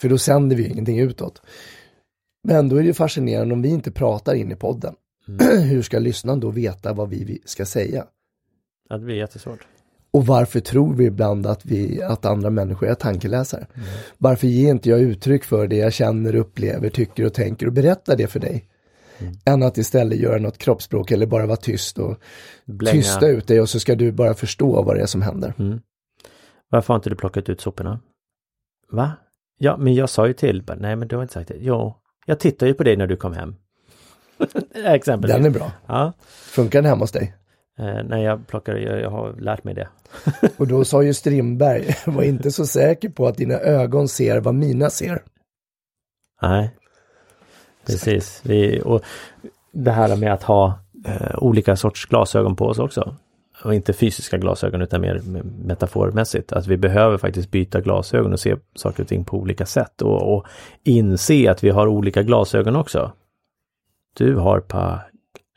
För 0.00 0.08
då 0.08 0.18
sänder 0.18 0.56
vi 0.56 0.66
ingenting 0.66 0.98
utåt. 0.98 1.42
Men 2.44 2.68
då 2.68 2.76
är 2.76 2.80
det 2.80 2.86
ju 2.86 2.94
fascinerande 2.94 3.54
om 3.54 3.62
vi 3.62 3.68
inte 3.68 3.90
pratar 3.90 4.34
in 4.34 4.52
i 4.52 4.56
podden. 4.56 4.94
Hur 5.68 5.82
ska 5.82 5.98
lyssnaren 5.98 6.40
då 6.40 6.50
veta 6.50 6.92
vad 6.92 7.08
vi 7.08 7.24
vi 7.24 7.42
ska 7.44 7.66
säga? 7.66 8.06
Ja, 8.88 8.98
det 8.98 9.04
blir 9.04 9.16
jättesvårt. 9.16 9.66
Och 10.12 10.26
varför 10.26 10.60
tror 10.60 10.94
vi 10.94 11.04
ibland 11.04 11.46
att, 11.46 11.64
vi, 11.64 12.02
att 12.02 12.24
andra 12.24 12.50
människor 12.50 12.88
är 12.88 12.94
tankeläsare? 12.94 13.66
Varför 14.18 14.46
ger 14.46 14.70
inte 14.70 14.90
jag 14.90 15.00
uttryck 15.00 15.44
för 15.44 15.66
det 15.66 15.76
jag 15.76 15.92
känner, 15.92 16.34
upplever, 16.34 16.88
tycker 16.90 17.26
och 17.26 17.34
tänker 17.34 17.66
och 17.66 17.72
berättar 17.72 18.16
det 18.16 18.26
för 18.26 18.40
dig? 18.40 18.68
Än 19.44 19.62
att 19.62 19.78
istället 19.78 20.18
göra 20.18 20.38
något 20.38 20.58
kroppsspråk 20.58 21.10
eller 21.10 21.26
bara 21.26 21.46
vara 21.46 21.56
tyst 21.56 21.98
och 21.98 22.16
Blänga. 22.64 22.92
tysta 22.92 23.28
ut 23.28 23.46
dig 23.46 23.60
och 23.60 23.68
så 23.68 23.80
ska 23.80 23.94
du 23.94 24.12
bara 24.12 24.34
förstå 24.34 24.82
vad 24.82 24.96
det 24.96 25.02
är 25.02 25.06
som 25.06 25.22
händer. 25.22 25.54
Mm. 25.58 25.80
Varför 26.68 26.94
har 26.94 26.96
inte 26.96 27.10
du 27.10 27.16
plockat 27.16 27.48
ut 27.48 27.60
soporna? 27.60 28.00
Va? 28.90 29.12
Ja, 29.58 29.76
men 29.76 29.94
jag 29.94 30.10
sa 30.10 30.26
ju 30.26 30.32
till. 30.32 30.64
Nej, 30.78 30.96
men 30.96 31.08
du 31.08 31.16
har 31.16 31.22
inte 31.22 31.34
sagt 31.34 31.48
det. 31.48 31.56
Jo, 31.60 31.94
jag 32.26 32.40
tittade 32.40 32.68
ju 32.68 32.74
på 32.74 32.82
dig 32.82 32.96
när 32.96 33.06
du 33.06 33.16
kom 33.16 33.32
hem. 33.32 33.54
Exempelvis. 34.74 35.36
Den 35.36 35.46
är 35.46 35.50
bra. 35.50 35.72
Ja, 35.86 36.12
Funkar 36.28 36.82
den 36.82 36.88
hemma 36.88 37.00
hos 37.00 37.12
dig? 37.12 37.34
Eh, 37.78 38.04
när 38.04 38.18
jag 38.18 38.46
plockar, 38.46 38.76
jag, 38.76 39.00
jag 39.00 39.10
har 39.10 39.32
lärt 39.32 39.64
mig 39.64 39.74
det. 39.74 39.88
Och 40.56 40.66
då 40.66 40.84
sa 40.84 41.02
ju 41.02 41.14
Strindberg, 41.14 41.96
var 42.06 42.22
inte 42.22 42.50
så 42.50 42.66
säker 42.66 43.08
på 43.08 43.26
att 43.26 43.36
dina 43.36 43.54
ögon 43.54 44.08
ser 44.08 44.40
vad 44.40 44.54
mina 44.54 44.90
ser. 44.90 45.22
Nej, 46.42 46.76
precis. 47.86 48.40
Vi, 48.44 48.80
och 48.84 49.02
det 49.72 49.90
här 49.90 50.16
med 50.16 50.32
att 50.32 50.42
ha 50.42 50.78
eh, 51.06 51.38
olika 51.38 51.76
sorts 51.76 52.06
glasögon 52.06 52.56
på 52.56 52.66
oss 52.66 52.78
också. 52.78 53.16
Och 53.64 53.74
inte 53.74 53.92
fysiska 53.92 54.38
glasögon 54.38 54.82
utan 54.82 55.00
mer 55.00 55.18
me- 55.18 55.66
metaformässigt. 55.66 56.52
Att 56.52 56.66
vi 56.66 56.76
behöver 56.76 57.18
faktiskt 57.18 57.50
byta 57.50 57.80
glasögon 57.80 58.32
och 58.32 58.40
se 58.40 58.56
saker 58.74 59.02
och 59.02 59.08
ting 59.08 59.24
på 59.24 59.36
olika 59.36 59.66
sätt. 59.66 60.02
Och, 60.02 60.34
och 60.36 60.46
inse 60.84 61.50
att 61.50 61.64
vi 61.64 61.70
har 61.70 61.86
olika 61.86 62.22
glasögon 62.22 62.76
också. 62.76 63.12
Du 64.16 64.36
har 64.36 64.60
par 64.60 65.10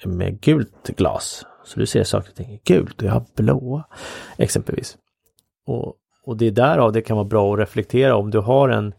med 0.06 0.42
gult 0.42 0.88
glas. 0.88 1.46
Så 1.66 1.80
du 1.80 1.86
ser 1.86 2.04
saker 2.04 2.30
och 2.30 2.36
ting 2.36 2.52
i 2.52 2.62
gult 2.64 3.02
och 3.02 3.08
jag 3.08 3.14
har 3.14 3.26
blåa. 3.36 3.84
Exempelvis. 4.38 4.98
Och, 5.68 5.96
och 6.24 6.38
det 6.38 6.46
är 6.48 6.52
därav 6.52 6.92
det 6.92 7.02
kan 7.02 7.18
vara 7.18 7.28
bra 7.28 7.54
att 7.54 7.60
reflektera 7.60 8.16
om 8.16 8.32
du 8.32 8.40
har 8.40 8.70
en 8.70 8.94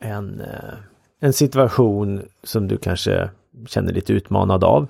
en, 0.00 0.40
eh, 0.40 0.74
en 1.20 1.32
situation 1.32 2.22
som 2.42 2.68
du 2.68 2.76
kanske 2.76 3.30
känner 3.66 3.86
dig 3.86 3.94
lite 3.94 4.12
utmanad 4.12 4.64
av. 4.64 4.86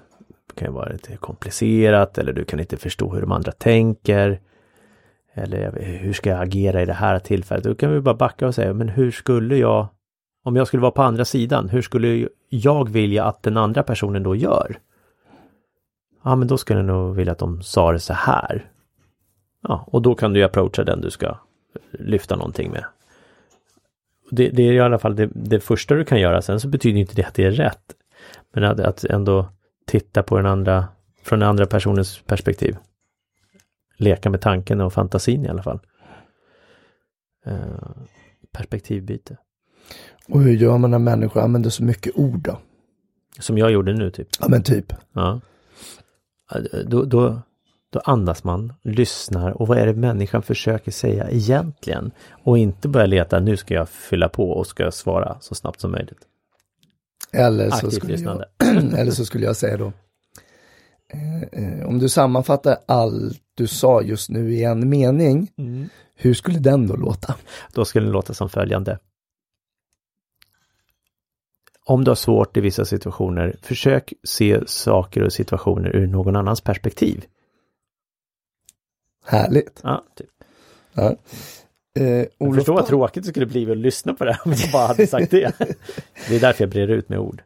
Det 0.49 0.55
kan 0.55 0.69
ju 0.69 0.75
vara 0.75 0.89
lite 0.89 1.17
komplicerat 1.17 2.19
eller 2.19 2.33
du 2.33 2.45
kan 2.45 2.61
inte 2.61 2.77
förstå 2.77 3.15
hur 3.15 3.21
de 3.21 3.33
andra 3.33 3.53
tänker. 3.53 4.41
Eller 5.35 5.73
hur 5.81 6.13
ska 6.13 6.31
jag 6.31 6.43
agera 6.43 6.83
i 6.83 6.87
det 6.87 6.93
här 6.93 7.19
tillfället? 7.19 7.65
Då 7.65 7.75
kan 7.75 7.93
vi 7.93 8.01
bara 8.01 8.15
backa 8.15 8.47
och 8.47 8.55
säga, 8.55 8.73
men 8.75 8.89
hur 8.89 9.11
skulle 9.11 9.57
jag, 9.57 9.87
om 10.45 10.57
jag 10.57 10.67
skulle 10.67 10.81
vara 10.81 10.91
på 10.91 11.03
andra 11.03 11.25
sidan, 11.25 11.69
hur 11.69 11.83
skulle 11.83 12.29
jag 12.49 12.91
vilja 12.91 13.25
att 13.25 13.43
den 13.43 13.57
andra 13.57 13.83
personen 13.83 14.23
då 14.23 14.37
gör? 14.37 14.79
Ja, 16.25 16.37
men 16.37 16.49
då 16.49 16.59
skulle 16.59 16.79
jag 16.79 16.87
nog 16.87 17.17
vilja 17.17 17.33
att 17.33 17.39
de 17.39 17.63
sa 17.63 17.93
det 17.93 17.99
så 17.99 18.13
här. 18.13 18.71
Ja, 19.63 19.85
och 19.87 20.03
då 20.03 20.15
kan 20.15 20.33
du 20.33 20.41
ju 20.41 20.47
approacha 20.47 20.85
den 20.85 21.01
du 21.01 21.11
ska 21.11 21.39
lyfta 21.91 22.37
någonting 22.37 22.71
med. 22.71 22.85
Det, 24.31 24.49
det 24.49 24.63
är 24.63 24.73
i 24.73 24.81
alla 24.81 24.99
fall 24.99 25.17
det, 25.17 25.31
det 25.35 25.61
första 25.61 25.95
du 25.95 26.05
kan 26.05 26.21
göra. 26.21 26.43
Sen 26.43 26.61
så 26.61 26.69
betyder 26.69 27.01
inte 27.01 27.15
det 27.15 27.25
att 27.25 27.35
det 27.35 27.45
är 27.45 27.51
rätt. 27.51 27.95
Men 28.53 28.65
att, 28.65 28.81
att 28.81 29.05
ändå 29.05 29.49
titta 29.87 30.23
på 30.23 30.37
den 30.37 30.47
andra, 30.47 30.89
från 31.23 31.39
den 31.39 31.49
andra 31.49 31.67
personens 31.67 32.21
perspektiv. 32.27 32.77
Leka 33.97 34.31
med 34.31 34.41
tanken 34.41 34.81
och 34.81 34.93
fantasin 34.93 35.45
i 35.45 35.49
alla 35.49 35.63
fall. 35.63 35.81
Eh, 37.47 37.91
perspektivbyte. 38.53 39.37
Och 40.29 40.41
hur 40.41 40.53
gör 40.53 40.79
man 40.79 40.91
när 40.91 40.99
människor 40.99 41.41
använder 41.41 41.71
så 41.71 41.85
mycket 41.85 42.17
ord 42.17 42.41
då? 42.41 42.59
Som 43.39 43.59
jag 43.59 43.71
gjorde 43.71 43.93
nu 43.93 44.11
typ. 44.11 44.29
Ja 44.41 44.49
men 44.49 44.63
typ. 44.63 44.93
Ja. 45.13 45.41
Då, 46.87 47.05
då, 47.05 47.41
då 47.91 48.01
andas 48.05 48.45
man, 48.45 48.73
lyssnar 48.83 49.51
och 49.51 49.69
vad 49.69 49.79
är 49.79 49.87
det 49.87 49.95
människan 49.95 50.43
försöker 50.43 50.93
säga 50.93 51.31
egentligen? 51.31 52.11
Och 52.45 52.59
inte 52.59 52.89
börja 52.89 53.07
leta, 53.07 53.41
nu 53.41 53.57
ska 53.57 53.75
jag 53.75 53.89
fylla 53.89 54.29
på 54.29 54.51
och 54.51 54.67
ska 54.67 54.91
svara 54.91 55.37
så 55.41 55.55
snabbt 55.55 55.81
som 55.81 55.91
möjligt. 55.91 56.21
Eller 57.33 57.71
så, 57.71 57.91
skulle 57.91 58.17
jag, 58.17 58.45
eller 58.99 59.11
så 59.11 59.25
skulle 59.25 59.47
jag 59.47 59.57
säga 59.57 59.77
då. 59.77 59.93
Eh, 61.13 61.63
eh, 61.65 61.87
om 61.87 61.99
du 61.99 62.09
sammanfattar 62.09 62.77
allt 62.87 63.41
du 63.55 63.67
sa 63.67 64.03
just 64.03 64.31
nu 64.31 64.55
i 64.55 64.65
en 64.65 64.89
mening. 64.89 65.49
Hur 66.17 66.35
skulle 66.35 66.59
den 66.59 66.87
då 66.87 66.97
låta? 66.97 67.35
Då 67.73 67.85
skulle 67.85 68.07
det 68.07 68.13
låta 68.13 68.35
som 68.35 68.49
följande. 68.49 68.99
Om 71.91 72.05
du 72.05 72.11
har 72.11 72.17
svårt 72.17 72.57
i 72.57 72.61
vissa 72.61 72.85
situationer, 72.85 73.57
försök 73.63 74.13
se 74.25 74.61
saker 74.67 75.23
och 75.23 75.33
situationer 75.33 75.97
ur 75.97 76.07
någon 76.07 76.37
annans 76.37 76.61
perspektiv. 76.61 77.25
Härligt. 79.25 79.81
Ja, 79.83 80.05
typ. 80.15 80.29
Ja. 80.93 81.17
Eh, 81.99 82.27
Olof 82.39 82.57
förstår 82.57 82.75
vad 82.75 82.87
tråkigt 82.87 83.23
det 83.23 83.29
skulle 83.29 83.47
bli 83.47 83.71
att 83.71 83.77
lyssna 83.77 84.15
på 84.15 84.25
det 84.25 84.33
här 84.33 84.41
om 84.45 84.53
jag 84.53 84.71
bara 84.73 84.87
hade 84.87 85.07
sagt 85.07 85.31
det. 85.31 85.53
Det 86.29 86.37
är 86.37 86.41
därför 86.41 86.65
jag 86.65 86.71
brer 86.71 86.89
ut 86.89 87.09
med 87.09 87.19
ord. 87.19 87.43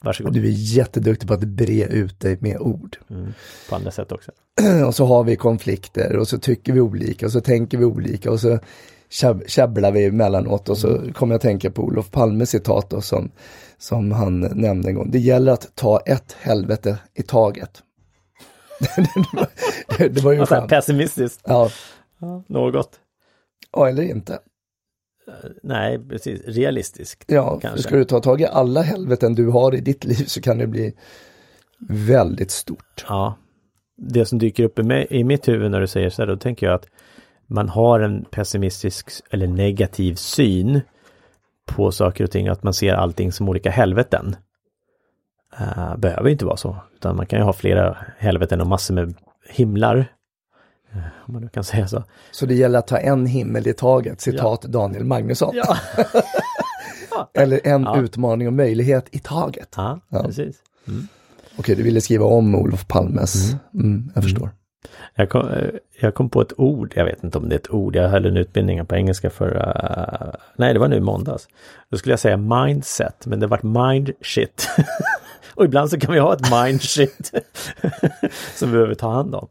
Varsågod. 0.00 0.32
Du 0.32 0.46
är 0.46 0.54
jätteduktig 0.54 1.28
på 1.28 1.34
att 1.34 1.44
bre 1.44 1.84
ut 1.84 2.20
dig 2.20 2.38
med 2.40 2.60
ord. 2.60 2.96
Mm, 3.10 3.32
på 3.68 3.76
andra 3.76 3.90
sätt 3.90 4.12
också. 4.12 4.32
och 4.86 4.94
så 4.94 5.04
har 5.04 5.24
vi 5.24 5.36
konflikter 5.36 6.16
och 6.16 6.28
så 6.28 6.38
tycker 6.38 6.72
vi 6.72 6.80
olika 6.80 7.26
och 7.26 7.32
så 7.32 7.40
tänker 7.40 7.78
vi 7.78 7.84
olika 7.84 8.30
och 8.30 8.40
så 8.40 8.58
tjabblar 9.46 9.92
vi 9.92 10.04
emellanåt 10.04 10.68
och 10.68 10.78
så 10.78 11.12
kommer 11.12 11.34
jag 11.34 11.38
att 11.38 11.42
tänka 11.42 11.70
på 11.70 11.82
Olof 11.82 12.10
Palmes 12.10 12.50
citat 12.50 12.90
då, 12.90 13.00
som, 13.00 13.30
som 13.78 14.12
han 14.12 14.40
nämnde 14.40 14.88
en 14.88 14.94
gång. 14.94 15.10
Det 15.10 15.18
gäller 15.18 15.52
att 15.52 15.72
ta 15.74 16.00
ett 16.00 16.36
helvete 16.40 16.98
i 17.14 17.22
taget. 17.22 17.82
det, 19.98 20.20
var, 20.20 20.32
ju 20.32 20.40
Alltså, 20.40 20.54
skönt. 20.54 20.70
pessimistiskt. 20.70 21.40
Ja, 21.44 21.70
något. 22.46 23.00
ja, 23.72 23.88
eller 23.88 24.02
inte. 24.02 24.38
Nej, 25.62 26.08
precis. 26.08 26.42
Realistiskt. 26.46 27.24
Ja, 27.26 27.60
kanske. 27.60 27.82
ska 27.82 27.96
du 27.96 28.04
ta 28.04 28.20
tag 28.20 28.40
i 28.40 28.46
alla 28.46 28.82
helveten 28.82 29.34
du 29.34 29.48
har 29.48 29.74
i 29.74 29.80
ditt 29.80 30.04
liv 30.04 30.24
så 30.26 30.40
kan 30.40 30.58
det 30.58 30.66
bli 30.66 30.94
väldigt 31.88 32.50
stort. 32.50 33.04
Ja. 33.08 33.36
Det 33.96 34.24
som 34.26 34.38
dyker 34.38 34.64
upp 34.64 34.78
i, 34.78 34.82
mig, 34.82 35.06
i 35.10 35.24
mitt 35.24 35.48
huvud 35.48 35.70
när 35.70 35.80
du 35.80 35.86
säger 35.86 36.10
så 36.10 36.22
här, 36.22 36.26
då 36.26 36.36
tänker 36.36 36.66
jag 36.66 36.74
att 36.74 36.86
man 37.50 37.68
har 37.68 38.00
en 38.00 38.24
pessimistisk 38.24 39.10
eller 39.30 39.46
negativ 39.46 40.14
syn 40.14 40.80
på 41.66 41.92
saker 41.92 42.24
och 42.24 42.30
ting, 42.30 42.48
att 42.48 42.62
man 42.62 42.74
ser 42.74 42.94
allting 42.94 43.32
som 43.32 43.48
olika 43.48 43.70
helveten. 43.70 44.36
Uh, 45.60 45.96
behöver 45.96 46.28
inte 46.30 46.44
vara 46.44 46.56
så, 46.56 46.76
utan 46.96 47.16
man 47.16 47.26
kan 47.26 47.38
ju 47.38 47.44
ha 47.44 47.52
flera 47.52 47.96
helveten 48.18 48.60
och 48.60 48.66
massor 48.66 48.94
med 48.94 49.14
himlar. 49.48 49.96
Uh, 50.94 51.02
om 51.26 51.32
man 51.34 51.42
nu 51.42 51.48
kan 51.48 51.64
säga 51.64 51.88
så. 51.88 52.04
Så 52.30 52.46
det 52.46 52.54
gäller 52.54 52.78
att 52.78 52.86
ta 52.86 52.98
en 52.98 53.26
himmel 53.26 53.66
i 53.68 53.72
taget, 53.72 54.20
citat 54.20 54.62
Daniel 54.62 55.04
Magnusson. 55.04 55.54
Ja, 55.54 55.76
Eller 57.34 57.60
en 57.64 57.82
Ja. 57.82 58.00
utmaning 58.00 58.46
och 58.46 58.52
möjlighet 58.52 59.08
i 59.12 59.18
taget. 59.18 59.74
ja, 59.76 60.00
Ja. 60.08 60.22
precis. 60.22 60.56
Okej, 61.58 61.76
du 61.76 61.82
ville 61.82 62.00
skriva 62.00 62.24
om 62.26 62.54
Olof 62.54 62.86
Palmes. 62.88 63.52
Mm, 63.74 64.10
jag 64.14 64.24
förstår. 64.24 64.50
Jag 65.14 65.30
kom, 65.30 65.48
eh, 65.48 65.68
jag 66.00 66.14
kom 66.14 66.30
på 66.30 66.40
ett 66.40 66.52
ord, 66.58 66.92
jag 66.96 67.04
vet 67.04 67.24
inte 67.24 67.38
om 67.38 67.48
det 67.48 67.54
är 67.54 67.58
ett 67.58 67.70
ord, 67.70 67.96
jag 67.96 68.08
höll 68.08 68.26
en 68.26 68.36
utbildning 68.36 68.86
på 68.86 68.96
engelska 68.96 69.30
för, 69.30 69.56
eh, 69.56 70.40
nej 70.56 70.72
det 70.72 70.80
var 70.80 70.88
nu 70.88 70.96
i 70.96 71.00
måndags. 71.00 71.48
Då 71.90 71.98
skulle 71.98 72.12
jag 72.12 72.20
säga 72.20 72.36
mindset, 72.36 73.26
men 73.26 73.40
det 73.40 73.46
vart 73.46 73.62
mind 73.62 74.10
shit. 74.20 74.68
och 75.54 75.64
ibland 75.64 75.90
så 75.90 76.00
kan 76.00 76.14
vi 76.14 76.20
ha 76.20 76.34
ett 76.34 76.50
mind 76.50 76.82
shit 76.82 77.32
som 78.54 78.68
vi 78.68 78.72
behöver 78.72 78.94
ta 78.94 79.12
hand 79.12 79.34
om. 79.34 79.48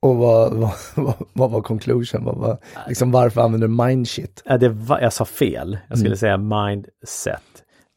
Och 0.00 0.16
vad, 0.16 0.54
vad, 0.54 0.72
vad, 0.94 1.14
vad 1.32 1.50
var 1.50 1.62
conclusion? 1.62 2.24
Vad 2.24 2.36
var, 2.36 2.58
liksom, 2.88 3.10
varför 3.10 3.40
använder 3.40 3.68
du 3.68 3.74
mind 3.74 4.08
shit? 4.08 4.42
Ja, 4.44 4.58
det 4.58 4.68
var, 4.68 5.00
jag 5.00 5.12
sa 5.12 5.24
fel, 5.24 5.78
jag 5.88 5.98
skulle 5.98 6.16
säga 6.16 6.36
mindset. 6.36 7.42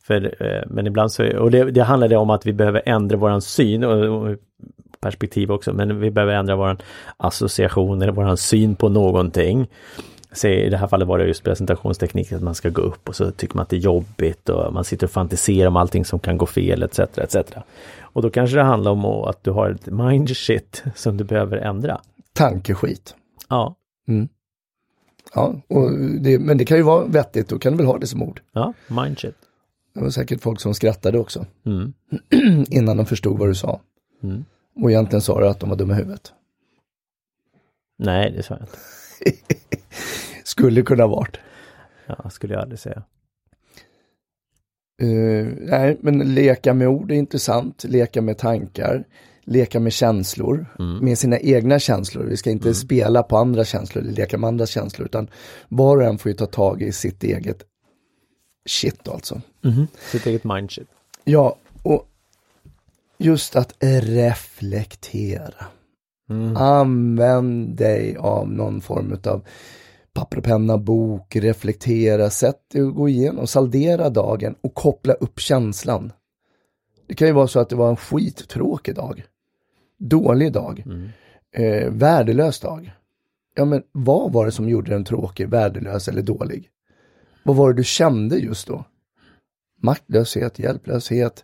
För, 0.04 0.44
eh, 0.44 0.64
men 0.68 0.88
ibland 0.88 1.12
så, 1.12 1.38
och 1.38 1.52
det, 1.52 1.72
det 1.72 1.84
handlade 1.84 2.18
om 2.18 2.30
att 2.30 2.46
vi 2.46 2.54
behöver 2.54 2.82
ändra 2.86 3.18
våran 3.18 3.42
syn 3.42 3.84
och, 3.84 4.24
och 4.24 4.38
perspektiv 5.02 5.52
också, 5.52 5.74
men 5.74 6.00
vi 6.00 6.12
behöver 6.12 6.34
ändra 6.34 6.56
våran 6.56 6.78
association 7.18 8.02
eller 8.02 8.12
våran 8.14 8.38
syn 8.38 8.76
på 8.76 8.90
någonting. 8.90 9.68
Se, 10.32 10.66
I 10.66 10.70
det 10.70 10.78
här 10.78 10.88
fallet 10.88 11.08
var 11.08 11.18
det 11.18 11.26
just 11.26 11.44
presentationsteknik, 11.44 12.32
att 12.32 12.42
man 12.42 12.56
ska 12.56 12.70
gå 12.70 12.82
upp 12.82 13.10
och 13.10 13.16
så 13.16 13.32
tycker 13.32 13.56
man 13.56 13.64
att 13.64 13.70
det 13.70 13.76
är 13.76 13.80
jobbigt 13.80 14.50
och 14.50 14.74
man 14.74 14.84
sitter 14.84 15.08
och 15.08 15.12
fantiserar 15.12 15.68
om 15.68 15.76
allting 15.76 16.06
som 16.06 16.20
kan 16.20 16.38
gå 16.38 16.46
fel 16.46 16.84
etc. 16.84 17.00
etc. 17.00 17.36
Och 18.00 18.22
då 18.22 18.30
kanske 18.30 18.58
det 18.58 18.64
handlar 18.64 18.92
om 18.92 19.06
att 19.06 19.44
du 19.44 19.52
har 19.52 19.70
ett 19.70 19.86
mind 19.86 20.38
shit 20.38 20.84
som 20.96 21.18
du 21.18 21.24
behöver 21.24 21.58
ändra. 21.58 22.02
Tankeskit. 22.34 23.16
Ja, 23.50 23.76
Ja, 25.36 25.56
och 25.68 25.92
det, 26.22 26.40
men 26.40 26.58
det 26.58 26.66
kan 26.66 26.78
ju 26.78 26.84
vara 26.84 27.06
vettigt, 27.06 27.50
då 27.50 27.60
kan 27.60 27.72
du 27.74 27.78
väl 27.78 27.86
ha 27.86 27.98
det 27.98 28.08
som 28.08 28.24
ord. 28.24 28.42
ja, 28.52 28.74
mind 28.88 29.20
shit. 29.20 29.36
Det 29.94 30.02
var 30.02 30.10
säkert 30.10 30.42
folk 30.42 30.60
som 30.62 30.74
skrattade 30.74 31.20
också, 31.20 31.46
Mm. 31.66 31.94
innan 32.70 32.98
de 32.98 33.06
förstod 33.06 33.40
vad 33.40 33.48
du 33.48 33.56
sa. 33.56 33.80
Mm. 34.24 34.46
Och 34.82 34.92
egentligen 34.92 35.22
sa 35.22 35.40
du 35.40 35.48
att 35.48 35.60
de 35.60 35.70
var 35.70 35.78
dumma 35.78 35.94
i 35.94 35.98
huvudet. 35.98 36.34
Nej, 37.98 38.32
det 38.32 38.44
sa 38.44 38.54
jag 38.54 38.64
inte. 38.64 38.78
Skulle 40.44 40.82
kunna 40.82 41.08
varit. 41.08 41.38
Ja, 42.06 42.30
skulle 42.30 42.54
jag 42.54 42.64
aldrig 42.64 42.80
säga. 42.80 43.04
Eh, 45.02 45.48
nej, 45.60 45.98
men 46.02 46.34
leka 46.34 46.74
med 46.74 46.88
ord 46.88 47.12
är 47.12 47.16
intressant, 47.16 47.84
leka 47.84 48.22
med 48.22 48.38
tankar, 48.38 49.04
leka 49.44 49.80
med 49.80 49.94
känslor, 49.94 50.66
med 51.02 51.18
sina 51.18 51.40
egna 51.40 51.80
känslor. 51.80 52.24
Vi 52.24 52.38
ska 52.38 52.50
inte 52.50 52.74
spela 52.74 53.24
på 53.24 53.38
andra 53.38 53.66
känslor 53.66 54.04
eller 54.04 54.14
leka 54.14 54.38
med 54.38 54.48
andras 54.48 54.70
känslor, 54.70 55.06
utan 55.06 55.28
var 55.68 55.98
och 55.98 56.04
en 56.04 56.18
får 56.18 56.32
ju 56.32 56.38
ta 56.38 56.46
tag 56.46 56.82
i 56.82 56.92
sitt 56.92 57.24
eget 57.24 57.64
shit 58.70 59.08
alltså. 59.08 59.42
Sitt 60.12 60.26
eget 60.26 60.44
mindshit. 60.44 60.88
Ja, 61.24 61.56
och 61.84 62.10
just 63.20 63.56
att 63.56 63.76
reflektera. 64.04 65.66
Använd 66.56 67.76
dig 67.76 68.16
av 68.18 68.52
någon 68.52 68.82
form 68.82 69.18
av 69.26 69.46
papper 70.14 70.38
och 70.38 70.44
penna, 70.44 70.78
bok, 70.78 71.36
reflektera, 71.36 72.30
sätt 72.30 72.70
dig 72.72 72.84
och 72.84 72.96
gå 72.96 73.10
igenom, 73.10 73.48
saldera 73.48 74.10
dagen 74.10 74.56
och 74.62 74.74
koppla 74.74 75.14
upp 75.14 75.40
känslan. 75.40 76.12
Det 77.08 77.16
kan 77.16 77.28
ju 77.28 77.34
vara 77.34 77.48
så 77.48 77.60
att 77.60 77.70
det 77.70 77.76
var 77.76 77.90
en 77.90 77.96
skittråkig 77.96 78.96
dag. 78.96 79.24
Dålig 79.98 80.54
dag. 80.54 80.84
Eh, 81.52 81.90
värdelös 81.90 82.60
dag. 82.60 82.92
Ja 83.56 83.66
men 83.66 83.84
vad 83.92 84.32
var 84.32 84.46
det 84.46 84.52
som 84.52 84.70
gjorde 84.70 84.92
den 84.92 85.06
tråkig, 85.06 85.50
värdelös 85.50 86.08
eller 86.08 86.22
dålig? 86.22 86.70
Vad 87.44 87.56
var 87.56 87.70
det 87.70 87.80
du 87.80 87.84
kände 87.84 88.38
just 88.38 88.68
då? 88.68 88.86
Maktlöshet, 89.80 90.60
hjälplöshet, 90.60 91.44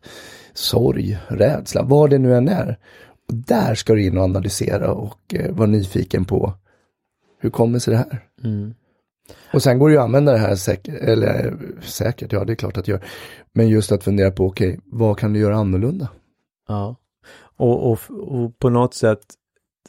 sorg, 0.54 1.20
rädsla, 1.28 1.84
vad 1.84 2.10
det 2.10 2.18
nu 2.18 2.36
än 2.36 2.50
är. 2.50 2.80
Och 3.28 3.36
där 3.36 3.76
ska 3.76 3.94
du 3.94 4.06
in 4.06 4.18
och 4.18 4.24
analysera 4.24 4.92
och 4.92 5.34
eh, 5.34 5.56
vara 5.56 5.68
nyfiken 5.68 6.26
på 6.26 6.54
hur 7.40 7.50
kommer 7.50 7.80
sig 7.80 7.92
det 7.92 7.98
här? 7.98 8.26
Och 9.54 9.64
sen 9.64 9.80
går 9.80 9.90
det 9.90 9.94
ju 9.94 10.00
att 10.00 10.06
använda 10.06 10.32
det 10.32 10.38
här 10.38 10.56
säkert, 10.56 10.96
eller 11.02 11.46
eh, 11.46 11.82
säkert, 11.82 12.34
ja 12.34 12.46
det 12.46 12.54
är 12.54 12.56
klart 12.56 12.78
att 12.78 12.86
det 12.86 12.92
gör. 12.92 13.06
Men 13.54 13.68
just 13.68 13.92
att 13.92 14.04
fundera 14.04 14.32
på, 14.32 14.46
okej, 14.46 14.80
vad 14.86 15.20
kan 15.20 15.34
du 15.34 15.40
göra 15.40 15.56
annorlunda? 15.56 16.10
Ja. 16.68 16.96
Och, 17.58 17.92
och, 17.92 18.00
och 18.10 18.60
på 18.60 18.70
något 18.70 18.94
sätt, 18.94 19.20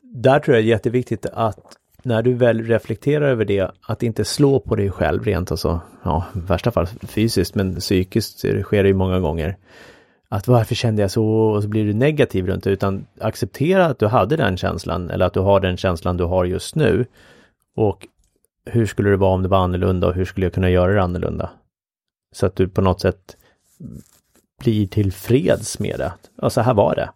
där 0.03 0.41
tror 0.41 0.57
jag 0.57 0.65
det 0.65 0.69
är 0.69 0.71
jätteviktigt 0.71 1.27
att 1.27 1.59
när 2.07 2.23
du 2.23 2.35
väl 2.35 2.63
reflekterar 2.63 3.29
över 3.29 3.45
det, 3.45 3.71
att 3.83 4.03
inte 4.03 4.25
slå 4.25 4.61
på 4.61 4.77
dig 4.77 4.91
själv 4.91 5.25
rent 5.25 5.51
alltså, 5.51 5.81
ja, 6.03 6.25
i 6.35 6.39
värsta 6.39 6.71
fall 6.71 6.87
fysiskt, 6.87 7.55
men 7.55 7.77
psykiskt 7.77 8.39
sker 8.39 8.83
det 8.83 8.89
ju 8.89 8.95
många 8.95 9.21
gånger. 9.21 9.57
Att 10.29 10.49
varför 10.49 10.75
kände 10.75 11.03
jag 11.03 11.11
så 11.11 11.27
och 11.27 11.63
så 11.63 11.69
blir 11.69 11.85
du 11.85 11.95
negativ 11.95 12.47
runt 12.47 12.65
det, 12.65 12.71
utan 12.71 13.07
acceptera 13.21 13.87
att 13.87 13.99
du 13.99 14.07
hade 14.07 14.37
den 14.37 14.57
känslan 14.57 15.11
eller 15.11 15.27
att 15.27 15.35
du 15.35 15.41
har 15.41 15.61
den 15.61 15.77
känslan 15.77 16.17
du 16.17 16.25
har 16.25 16.45
just 16.45 16.75
nu. 16.75 17.07
Och 17.77 18.07
hur 18.65 18.87
skulle 18.87 19.11
det 19.11 19.17
vara 19.17 19.35
om 19.35 19.43
det 19.43 19.49
var 19.49 19.59
annorlunda 19.59 20.07
och 20.07 20.15
hur 20.15 20.25
skulle 20.25 20.47
jag 20.47 20.53
kunna 20.53 20.71
göra 20.71 20.93
det 20.93 21.03
annorlunda? 21.03 21.51
Så 22.35 22.47
att 22.47 22.57
du 22.57 22.69
på 22.69 22.81
något 22.81 23.01
sätt 23.01 23.37
blir 24.63 24.87
tillfreds 24.87 25.79
med 25.79 25.99
det. 25.99 26.13
Ja, 26.43 26.51
så 26.51 26.61
här 26.61 26.75
var 26.75 26.95
det. 26.95 27.11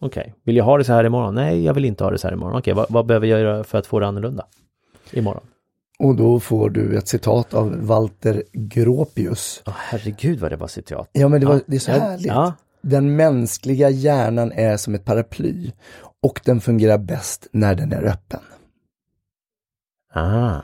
Okej, 0.00 0.34
vill 0.44 0.56
jag 0.56 0.64
ha 0.64 0.78
det 0.78 0.84
så 0.84 0.92
här 0.92 1.04
imorgon? 1.04 1.34
Nej, 1.34 1.64
jag 1.64 1.74
vill 1.74 1.84
inte 1.84 2.04
ha 2.04 2.10
det 2.10 2.18
så 2.18 2.26
här 2.28 2.34
imorgon. 2.34 2.58
Okej, 2.58 2.74
vad, 2.74 2.86
vad 2.90 3.06
behöver 3.06 3.26
jag 3.26 3.40
göra 3.40 3.64
för 3.64 3.78
att 3.78 3.86
få 3.86 4.00
det 4.00 4.06
annorlunda 4.06 4.46
imorgon? 5.12 5.44
Och 5.98 6.14
då 6.16 6.40
får 6.40 6.70
du 6.70 6.98
ett 6.98 7.08
citat 7.08 7.54
av 7.54 7.86
Walter 7.86 8.42
Gropius. 8.52 9.62
Åh, 9.66 9.72
herregud 9.76 10.40
vad 10.40 10.50
det 10.52 10.56
var 10.56 10.66
citat. 10.68 11.08
Ja 11.12 11.28
men 11.28 11.40
det, 11.40 11.46
var, 11.46 11.54
Ja. 11.54 11.60
det 11.66 11.76
är 11.76 11.80
så 11.80 11.90
härligt. 11.92 12.26
ja. 12.26 12.52
Den 12.82 13.16
mänskliga 13.16 13.90
hjärnan 13.90 14.52
är 14.52 14.76
som 14.76 14.94
ett 14.94 15.04
paraply 15.04 15.72
och 16.22 16.40
den 16.44 16.60
fungerar 16.60 16.98
bäst 16.98 17.46
när 17.52 17.74
den 17.74 17.92
är 17.92 18.02
öppen. 18.04 18.40
Ah, 20.12 20.60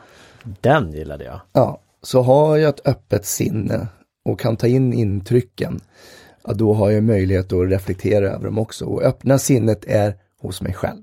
den 0.61 0.93
gillade 0.93 1.25
jag. 1.25 1.41
Ja, 1.53 1.81
så 2.03 2.23
har 2.23 2.57
jag 2.57 2.69
ett 2.69 2.87
öppet 2.87 3.25
sinne 3.27 3.87
och 4.25 4.41
kan 4.41 4.57
ta 4.57 4.67
in 4.67 4.93
intrycken, 4.93 5.81
ja, 6.45 6.53
då 6.53 6.73
har 6.75 6.91
jag 6.91 7.05
möjlighet 7.05 7.53
att 7.53 7.71
reflektera 7.71 8.29
över 8.29 8.45
dem 8.45 8.59
också. 8.59 8.85
Och 8.85 9.03
öppna 9.03 9.39
sinnet 9.39 9.85
är 9.85 10.15
hos 10.39 10.63
mig 10.63 10.73
själv. 10.75 11.03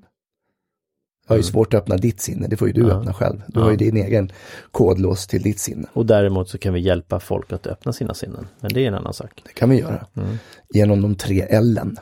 Jag 1.27 1.33
har 1.33 1.37
ju 1.37 1.43
svårt 1.43 1.73
att 1.73 1.81
öppna 1.81 1.97
ditt 1.97 2.19
sinne, 2.21 2.47
det 2.47 2.57
får 2.57 2.67
ju 2.67 2.73
du 2.73 2.91
öppna 2.91 3.13
själv. 3.13 3.41
Du 3.47 3.59
har 3.59 3.71
ju 3.71 3.77
din 3.77 3.97
egen 3.97 4.31
kodlås 4.71 5.27
till 5.27 5.41
ditt 5.41 5.59
sinne. 5.59 5.87
Och 5.93 6.05
däremot 6.05 6.49
så 6.49 6.57
kan 6.57 6.73
vi 6.73 6.79
hjälpa 6.79 7.19
folk 7.19 7.53
att 7.53 7.67
öppna 7.67 7.93
sina 7.93 8.13
sinnen. 8.13 8.47
Men 8.59 8.71
det 8.73 8.83
är 8.83 8.87
en 8.87 8.93
annan 8.93 9.13
sak. 9.13 9.41
Det 9.45 9.53
kan 9.53 9.69
vi 9.69 9.79
göra. 9.79 10.05
Genom 10.73 11.01
de 11.01 11.15
tre 11.15 11.47
L'en. 11.61 11.97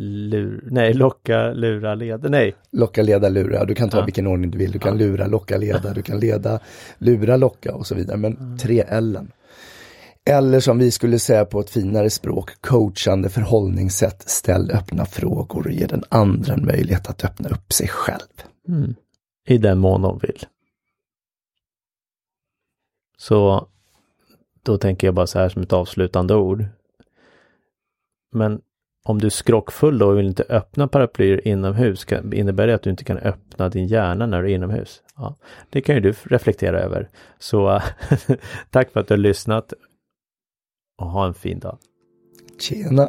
Lur, 0.00 0.68
nej, 0.70 0.94
locka, 0.94 1.52
lura, 1.52 1.94
leda. 1.94 2.28
Nej, 2.28 2.54
Locka, 2.72 3.02
leda, 3.02 3.28
lura. 3.28 3.64
Du 3.64 3.74
kan 3.74 3.88
ta 3.88 3.98
Ja. 3.98 4.04
vilken 4.04 4.26
ordning 4.26 4.50
du 4.50 4.58
vill. 4.58 4.70
Du 4.72 4.78
kan 4.78 4.98
lura, 4.98 5.26
locka, 5.26 5.56
leda. 5.56 5.92
Du 5.94 6.02
kan 6.02 6.20
leda, 6.20 6.60
lura, 6.98 7.36
locka 7.36 7.74
och 7.74 7.86
så 7.86 7.94
vidare. 7.94 8.16
Men 8.16 8.58
tre 8.58 8.84
L'en. 8.84 9.28
Eller 10.28 10.60
som 10.60 10.78
vi 10.78 10.90
skulle 10.90 11.18
säga 11.18 11.44
på 11.44 11.60
ett 11.60 11.70
finare 11.70 12.10
språk, 12.10 12.60
coachande 12.60 13.28
förhållningssätt. 13.28 14.28
Ställ 14.28 14.70
öppna 14.70 15.06
frågor 15.06 15.66
och 15.66 15.72
ge 15.72 15.86
den 15.86 16.04
andra 16.08 16.54
en 16.54 16.66
möjlighet 16.66 17.08
att 17.08 17.24
öppna 17.24 17.48
upp 17.48 17.72
sig 17.72 17.88
själv. 17.88 18.28
Mm. 18.68 18.94
i 19.46 19.58
den 19.58 19.78
mån 19.78 20.02
de 20.02 20.18
vill. 20.18 20.46
Så 23.18 23.68
då 24.62 24.78
tänker 24.78 25.06
jag 25.06 25.14
bara 25.14 25.26
så 25.26 25.38
här 25.38 25.48
som 25.48 25.62
ett 25.62 25.72
avslutande 25.72 26.34
ord. 26.34 26.64
Men 28.32 28.60
om 29.04 29.20
du 29.20 29.26
är 29.26 29.30
skrockfull 29.30 29.98
då 29.98 30.08
och 30.08 30.18
vill 30.18 30.26
inte 30.26 30.44
öppna 30.48 30.88
paraplyer 30.88 31.48
inomhus, 31.48 32.04
kan, 32.04 32.32
innebär 32.32 32.66
det 32.66 32.74
att 32.74 32.82
du 32.82 32.90
inte 32.90 33.04
kan 33.04 33.18
öppna 33.18 33.68
din 33.68 33.86
hjärna 33.86 34.26
när 34.26 34.42
du 34.42 34.50
är 34.50 34.54
inomhus? 34.54 35.02
Ja, 35.16 35.34
det 35.70 35.80
kan 35.80 35.94
ju 35.94 36.00
du 36.00 36.14
reflektera 36.22 36.80
över. 36.80 37.08
Så 37.38 37.82
tack 38.70 38.90
för 38.90 39.00
att 39.00 39.08
du 39.08 39.14
har 39.14 39.18
lyssnat 39.18 39.72
och 40.98 41.10
ha 41.10 41.26
en 41.26 41.34
fin 41.34 41.58
dag. 41.58 41.78
Tjena! 42.60 43.08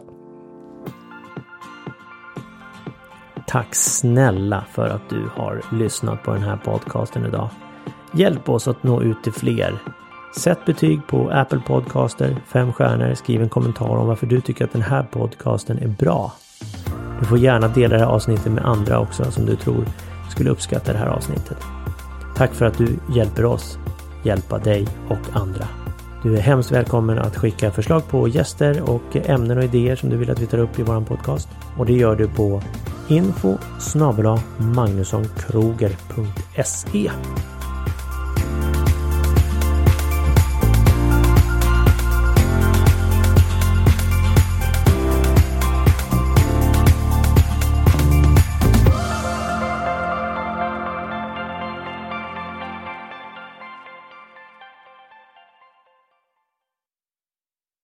Tack 3.48 3.76
snälla 3.76 4.66
för 4.72 4.88
att 4.88 5.10
du 5.10 5.30
har 5.36 5.62
lyssnat 5.72 6.24
på 6.24 6.34
den 6.34 6.42
här 6.42 6.58
podcasten 6.58 7.26
idag. 7.26 7.50
Hjälp 8.14 8.50
oss 8.50 8.68
att 8.68 8.84
nå 8.84 9.02
ut 9.02 9.24
till 9.24 9.34
fler. 9.34 9.80
Sätt 10.36 10.66
betyg 10.66 11.08
på 11.08 11.30
Apple 11.30 11.62
Podcaster, 11.68 12.42
fem 12.48 12.74
stjärnor, 12.74 13.14
skriv 13.14 13.42
en 13.42 13.50
kommentar 13.50 13.98
om 13.98 14.08
varför 14.08 14.28
du 14.28 14.42
tycker 14.42 14.66
att 14.66 14.72
den 14.72 14.82
här 14.82 15.04
podcasten 15.04 15.78
är 15.78 15.88
bra. 15.88 16.34
Du 17.20 17.26
får 17.26 17.38
gärna 17.38 17.68
dela 17.68 17.98
det 17.98 18.04
här 18.06 18.12
avsnittet 18.12 18.52
med 18.52 18.66
andra 18.66 19.00
också 19.00 19.32
som 19.32 19.46
du 19.46 19.56
tror 19.56 19.86
skulle 20.32 20.50
uppskatta 20.50 20.94
det 20.94 21.00
här 21.00 21.08
avsnittet. 21.08 21.58
Tack 22.36 22.54
för 22.54 22.66
att 22.66 22.78
du 22.78 23.00
hjälper 23.14 23.46
oss 23.46 23.80
hjälpa 24.24 24.58
dig 24.58 24.88
och 25.10 25.42
andra. 25.42 25.79
Du 26.24 26.38
är 26.38 26.42
hemskt 26.42 26.72
välkommen 26.72 27.20
att 27.20 27.38
skicka 27.38 27.72
förslag 27.72 28.08
på 28.08 28.28
gäster 28.28 28.90
och 28.90 29.16
ämnen 29.16 29.58
och 29.58 29.64
idéer 29.64 29.96
som 29.96 30.10
du 30.10 30.18
vill 30.18 30.32
att 30.32 30.40
vi 30.40 30.48
tar 30.48 30.58
upp 30.58 30.80
i 30.80 30.84
våran 30.84 31.06
podcast. 31.06 31.50
Och 31.78 31.86
det 31.86 31.94
gör 31.94 32.16
du 32.16 32.28
på 32.28 32.62
info 33.08 33.58
magnussonkroger.se 34.58 37.12